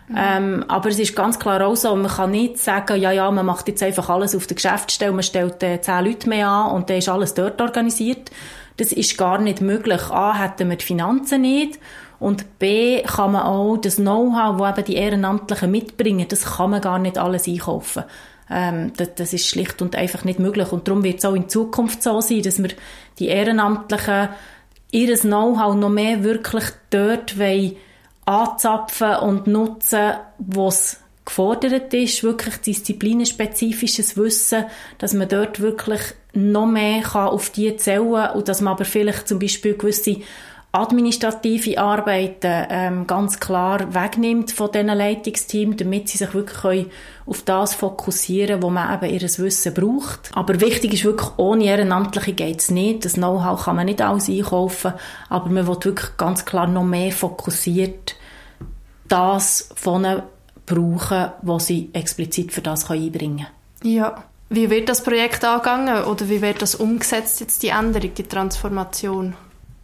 Mhm. 0.08 0.16
Ähm, 0.16 0.64
aber 0.68 0.90
es 0.90 0.98
ist 0.98 1.16
ganz 1.16 1.38
klar 1.38 1.66
auch 1.66 1.76
so, 1.76 1.96
man 1.96 2.10
kann 2.10 2.30
nicht 2.30 2.58
sagen, 2.58 3.00
ja, 3.00 3.10
ja, 3.10 3.30
man 3.30 3.46
macht 3.46 3.68
jetzt 3.68 3.82
einfach 3.82 4.10
alles 4.10 4.36
auf 4.36 4.46
der 4.46 4.56
Geschäftsstelle, 4.56 5.12
man 5.12 5.22
stellt 5.22 5.62
äh, 5.62 5.80
zehn 5.80 6.04
Leute 6.04 6.28
mehr 6.28 6.48
an 6.48 6.72
und 6.72 6.90
dann 6.90 6.98
ist 6.98 7.08
alles 7.08 7.34
dort 7.34 7.60
organisiert. 7.60 8.30
Das 8.76 8.92
ist 8.92 9.16
gar 9.16 9.38
nicht 9.38 9.60
möglich. 9.60 10.02
A, 10.10 10.34
hätten 10.34 10.68
wir 10.68 10.76
die 10.76 10.84
Finanzen 10.84 11.42
nicht 11.42 11.78
und 12.18 12.58
B, 12.58 13.02
kann 13.02 13.32
man 13.32 13.42
auch 13.42 13.76
das 13.76 13.96
Know-how, 13.96 14.58
das 14.58 14.78
eben 14.78 14.84
die 14.86 14.96
Ehrenamtlichen 14.96 15.70
mitbringen, 15.70 16.26
das 16.28 16.56
kann 16.56 16.70
man 16.70 16.80
gar 16.80 16.98
nicht 16.98 17.18
alles 17.18 17.46
einkaufen. 17.46 18.04
Ähm, 18.50 18.92
das, 18.96 19.14
das, 19.14 19.32
ist 19.32 19.48
schlicht 19.48 19.80
und 19.80 19.96
einfach 19.96 20.24
nicht 20.24 20.38
möglich. 20.38 20.70
Und 20.70 20.86
darum 20.86 21.02
wird 21.02 21.18
es 21.18 21.24
auch 21.24 21.34
in 21.34 21.48
Zukunft 21.48 22.02
so 22.02 22.20
sein, 22.20 22.42
dass 22.42 22.62
wir 22.62 22.70
die 23.18 23.28
Ehrenamtlichen 23.28 24.28
ihr 24.90 25.18
Know-how 25.18 25.74
noch 25.74 25.88
mehr 25.88 26.22
wirklich 26.22 26.64
dort 26.90 27.34
anzapfen 28.26 29.16
und 29.16 29.46
nutzen, 29.46 30.12
was 30.38 31.00
gefordert 31.24 31.92
ist, 31.94 32.22
wirklich 32.22 32.56
disziplinenspezifisches 32.58 34.16
Wissen, 34.16 34.64
dass 34.98 35.14
man 35.14 35.28
dort 35.28 35.60
wirklich 35.60 36.00
noch 36.32 36.66
mehr 36.66 37.02
kann 37.02 37.28
auf 37.28 37.50
die 37.50 37.76
zählen 37.76 38.30
und 38.34 38.48
dass 38.48 38.60
man 38.60 38.74
aber 38.74 38.84
vielleicht 38.84 39.26
zum 39.26 39.38
Beispiel 39.38 39.74
gewisse 39.74 40.18
administrative 40.74 41.78
Arbeiten 41.78 42.66
ähm, 42.68 43.06
ganz 43.06 43.40
klar 43.40 43.94
wegnimmt 43.94 44.50
von 44.50 44.70
diesen 44.72 44.88
Leitungsteams, 44.88 45.76
damit 45.76 46.08
sie 46.08 46.18
sich 46.18 46.34
wirklich 46.34 46.86
auf 47.26 47.42
das 47.42 47.74
fokussieren 47.74 48.62
wo 48.62 48.70
man 48.70 48.92
eben 48.92 49.14
ihr 49.14 49.22
Wissen 49.22 49.72
braucht. 49.72 50.30
Aber 50.34 50.60
wichtig 50.60 50.94
ist 50.94 51.04
wirklich, 51.04 51.30
ohne 51.36 51.64
Ehrenamtliche 51.64 52.32
geht 52.32 52.60
es 52.60 52.70
nicht. 52.70 53.04
Das 53.04 53.14
Know-how 53.14 53.64
kann 53.64 53.76
man 53.76 53.86
nicht 53.86 54.02
alles 54.02 54.28
einkaufen, 54.28 54.94
aber 55.28 55.48
man 55.48 55.66
will 55.66 55.76
wirklich 55.84 56.16
ganz 56.16 56.44
klar 56.44 56.66
noch 56.66 56.84
mehr 56.84 57.12
fokussiert 57.12 58.16
das 59.08 59.68
von 59.74 60.04
ihnen 60.04 60.22
brauchen, 60.66 61.30
was 61.42 61.66
sie 61.66 61.90
explizit 61.92 62.52
für 62.52 62.62
das 62.62 62.90
einbringen 62.90 63.46
können. 63.82 63.94
Ja. 63.94 64.24
Wie 64.50 64.70
wird 64.70 64.88
das 64.88 65.02
Projekt 65.02 65.44
angegangen 65.44 66.04
oder 66.04 66.28
wie 66.28 66.42
wird 66.42 66.62
das 66.62 66.74
umgesetzt, 66.74 67.40
jetzt 67.40 67.62
die 67.62 67.68
Änderung, 67.68 68.14
die 68.14 68.22
Transformation? 68.22 69.34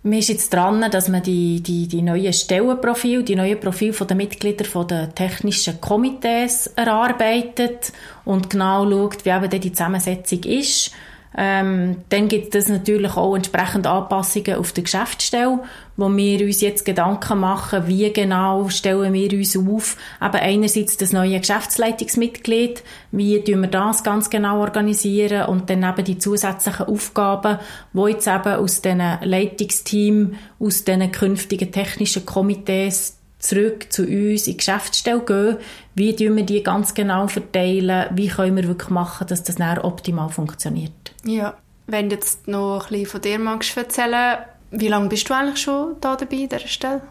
Wir 0.02 0.22
sind 0.22 0.36
jetzt 0.36 0.54
dran, 0.54 0.90
dass 0.90 1.08
man 1.08 1.22
die, 1.22 1.62
die, 1.62 1.86
die 1.86 2.00
neuen 2.00 2.32
Stellenprofile, 2.32 3.22
die 3.22 3.36
neuen 3.36 3.60
Profile 3.60 3.92
der 3.92 4.16
Mitglieder 4.16 4.84
der 4.86 5.14
technischen 5.14 5.78
Komitees 5.78 6.68
erarbeitet 6.68 7.92
und 8.24 8.48
genau 8.48 8.88
schaut, 8.88 9.26
wie 9.26 9.30
eben 9.30 9.60
die 9.60 9.72
Zusammensetzung 9.72 10.42
ist. 10.44 10.92
Ähm, 11.36 11.98
dann 12.08 12.28
gibt 12.28 12.54
es 12.54 12.68
natürlich 12.68 13.14
auch 13.14 13.36
entsprechend 13.36 13.86
Anpassungen 13.86 14.54
auf 14.54 14.72
der 14.72 14.84
Geschäftsstelle, 14.84 15.60
wo 16.00 16.08
wir 16.16 16.46
uns 16.46 16.62
jetzt 16.62 16.84
Gedanken 16.84 17.40
machen, 17.40 17.86
wie 17.86 18.10
genau 18.12 18.68
stellen 18.70 19.12
wir 19.12 19.32
uns 19.32 19.56
auf. 19.56 19.96
Eben 20.20 20.36
einerseits 20.36 20.96
das 20.96 21.12
neue 21.12 21.38
Geschäftsleitungsmitglied, 21.38 22.82
wie 23.12 23.44
tun 23.44 23.60
wir 23.60 23.68
das 23.68 24.02
ganz 24.02 24.30
genau 24.30 24.60
organisieren 24.60 25.46
und 25.46 25.68
dann 25.68 25.84
eben 25.84 26.04
die 26.04 26.18
zusätzlichen 26.18 26.86
Aufgaben, 26.86 27.58
wo 27.92 28.08
jetzt 28.08 28.26
eben 28.26 28.54
aus 28.54 28.80
diesen 28.80 29.18
Leitungsteam, 29.22 30.34
aus 30.58 30.84
diesen 30.84 31.12
künftigen 31.12 31.70
technischen 31.70 32.24
Komitees 32.24 33.18
zurück 33.38 33.92
zu 33.92 34.02
uns 34.02 34.46
in 34.46 34.52
die 34.52 34.56
Geschäftsstelle 34.56 35.20
gehen, 35.20 35.56
wie 35.94 36.16
tun 36.16 36.36
wir 36.36 36.44
die 36.44 36.62
ganz 36.62 36.94
genau 36.94 37.26
verteilen, 37.26 38.06
wie 38.14 38.28
können 38.28 38.56
wir 38.56 38.68
wirklich 38.68 38.90
machen, 38.90 39.26
dass 39.26 39.42
das 39.42 39.56
dann 39.56 39.78
optimal 39.78 40.30
funktioniert. 40.30 40.92
Ja, 41.24 41.56
wenn 41.86 42.08
du 42.08 42.16
jetzt 42.16 42.48
noch 42.48 42.84
ein 42.84 42.88
bisschen 42.90 43.06
von 43.06 43.20
dir 43.20 43.38
magst 43.38 43.76
erzählen, 43.76 44.38
wie 44.70 44.88
lange 44.88 45.08
bist 45.08 45.28
du 45.28 45.34
eigentlich 45.34 45.58
schon 45.58 45.96
da 46.00 46.16
dabei, 46.16 46.42
an 46.42 46.48
dieser 46.48 46.68
Stelle? 46.68 47.02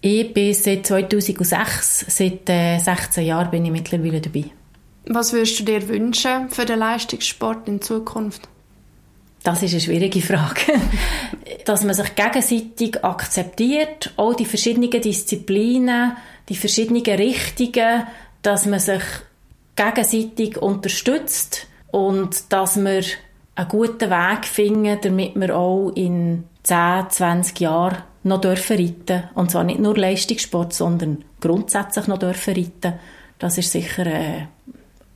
Ich 0.00 0.32
bin 0.32 0.54
seit 0.54 0.86
2006, 0.86 2.06
seit 2.08 2.48
äh, 2.48 2.78
16 2.78 3.26
Jahren 3.26 3.50
bin 3.50 3.64
ich 3.64 3.72
mittlerweile 3.72 4.20
dabei. 4.20 4.44
Was 5.06 5.32
würdest 5.32 5.58
du 5.58 5.64
dir 5.64 5.88
wünschen 5.88 6.50
für 6.50 6.64
den 6.64 6.78
Leistungssport 6.78 7.66
in 7.66 7.80
Zukunft? 7.80 8.48
Das 9.42 9.62
ist 9.62 9.72
eine 9.72 9.80
schwierige 9.80 10.20
Frage. 10.20 10.60
Dass 11.64 11.84
man 11.84 11.94
sich 11.94 12.14
gegenseitig 12.14 13.02
akzeptiert, 13.02 14.12
auch 14.16 14.34
die 14.34 14.44
verschiedenen 14.44 14.90
Disziplinen, 14.90 16.16
die 16.48 16.56
verschiedenen 16.56 17.02
Richtungen, 17.02 18.06
dass 18.42 18.66
man 18.66 18.78
sich 18.78 19.02
gegenseitig 19.76 20.56
unterstützt 20.56 21.66
und 21.90 22.52
dass 22.52 22.76
wir 22.76 23.02
einen 23.54 23.68
guten 23.68 24.10
Weg 24.10 24.46
finden, 24.46 24.98
damit 25.02 25.34
wir 25.34 25.56
auch 25.56 25.90
in 25.90 26.44
10, 26.68 27.08
20 27.08 27.60
Jahren 27.60 27.98
noch 28.24 28.42
dürfen 28.42 28.76
reiten. 28.76 29.24
Und 29.34 29.50
zwar 29.50 29.64
nicht 29.64 29.80
nur 29.80 29.96
Leistungssport, 29.96 30.74
sondern 30.74 31.24
grundsätzlich 31.40 32.06
noch 32.08 32.18
dürfen 32.18 32.54
reiten. 32.54 32.98
Das 33.38 33.56
ist 33.56 33.72
sicher 33.72 34.06
äh, 34.06 34.46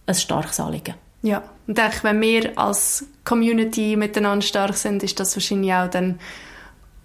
ein 0.06 0.14
starkes 0.14 0.58
Anliegen. 0.60 0.94
Ja, 1.20 1.42
und 1.66 1.76
denke, 1.76 1.98
wenn 2.02 2.20
wir 2.22 2.58
als 2.58 3.06
Community 3.24 3.96
miteinander 3.96 4.44
stark 4.44 4.74
sind, 4.74 5.02
ist 5.02 5.20
das 5.20 5.36
wahrscheinlich 5.36 5.74
auch 5.74 5.88
dann 5.88 6.18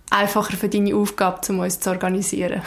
einfacher 0.10 0.56
für 0.56 0.70
deine 0.70 0.96
Aufgabe, 0.96 1.42
um 1.50 1.60
uns 1.60 1.82
zu 1.82 1.90
organisieren. 1.90 2.62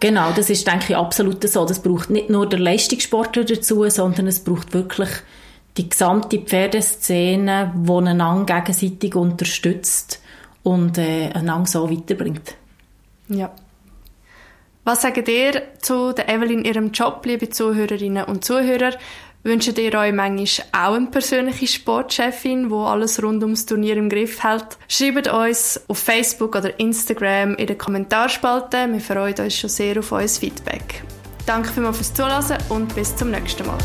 Genau, 0.00 0.32
das 0.32 0.50
ist, 0.50 0.66
denke 0.66 0.86
ich, 0.88 0.96
absolut 0.96 1.48
so. 1.48 1.64
Das 1.64 1.80
braucht 1.80 2.10
nicht 2.10 2.28
nur 2.28 2.48
der 2.48 2.58
Leistungssportler 2.58 3.44
dazu, 3.44 3.88
sondern 3.88 4.26
es 4.26 4.40
braucht 4.40 4.74
wirklich 4.74 5.10
die 5.76 5.88
gesamte 5.88 6.38
Pferdeszene, 6.38 7.72
die 7.74 7.92
einander 7.92 8.60
gegenseitig 8.60 9.14
unterstützt 9.14 10.20
und 10.64 10.98
äh, 10.98 11.30
einander 11.32 11.68
so 11.68 11.88
weiterbringt. 11.88 12.56
Ja. 13.28 13.52
Was 14.82 15.02
sagt 15.02 15.28
ihr 15.28 15.62
zu 15.80 16.12
der 16.12 16.28
Evelyn 16.28 16.64
ihrem 16.64 16.90
Job, 16.90 17.24
liebe 17.24 17.48
Zuhörerinnen 17.48 18.24
und 18.24 18.44
Zuhörer? 18.44 18.92
Wünscht 19.42 19.78
ihr 19.78 19.94
euch 19.94 20.12
manchmal 20.12 20.66
auch 20.72 20.94
eine 20.94 21.06
persönliche 21.06 21.66
Sportchefin, 21.66 22.70
die 22.70 22.74
alles 22.74 23.22
rund 23.22 23.42
ums 23.42 23.66
Turnier 23.66 23.96
im 23.96 24.08
Griff 24.08 24.42
hält? 24.42 24.78
Schreibt 24.88 25.28
uns 25.28 25.80
auf 25.86 25.98
Facebook 25.98 26.56
oder 26.56 26.78
Instagram 26.80 27.54
in 27.56 27.66
den 27.66 27.78
Kommentarspalte. 27.78 28.88
Wir 28.90 29.00
freuen 29.00 29.34
uns 29.38 29.54
schon 29.54 29.70
sehr 29.70 29.98
auf 29.98 30.12
euer 30.12 30.28
Feedback. 30.28 31.02
Danke 31.46 31.68
vielmals 31.68 31.98
fürs 31.98 32.14
Zuhören 32.14 32.58
und 32.70 32.94
bis 32.94 33.14
zum 33.16 33.30
nächsten 33.30 33.66
Mal. 33.66 33.78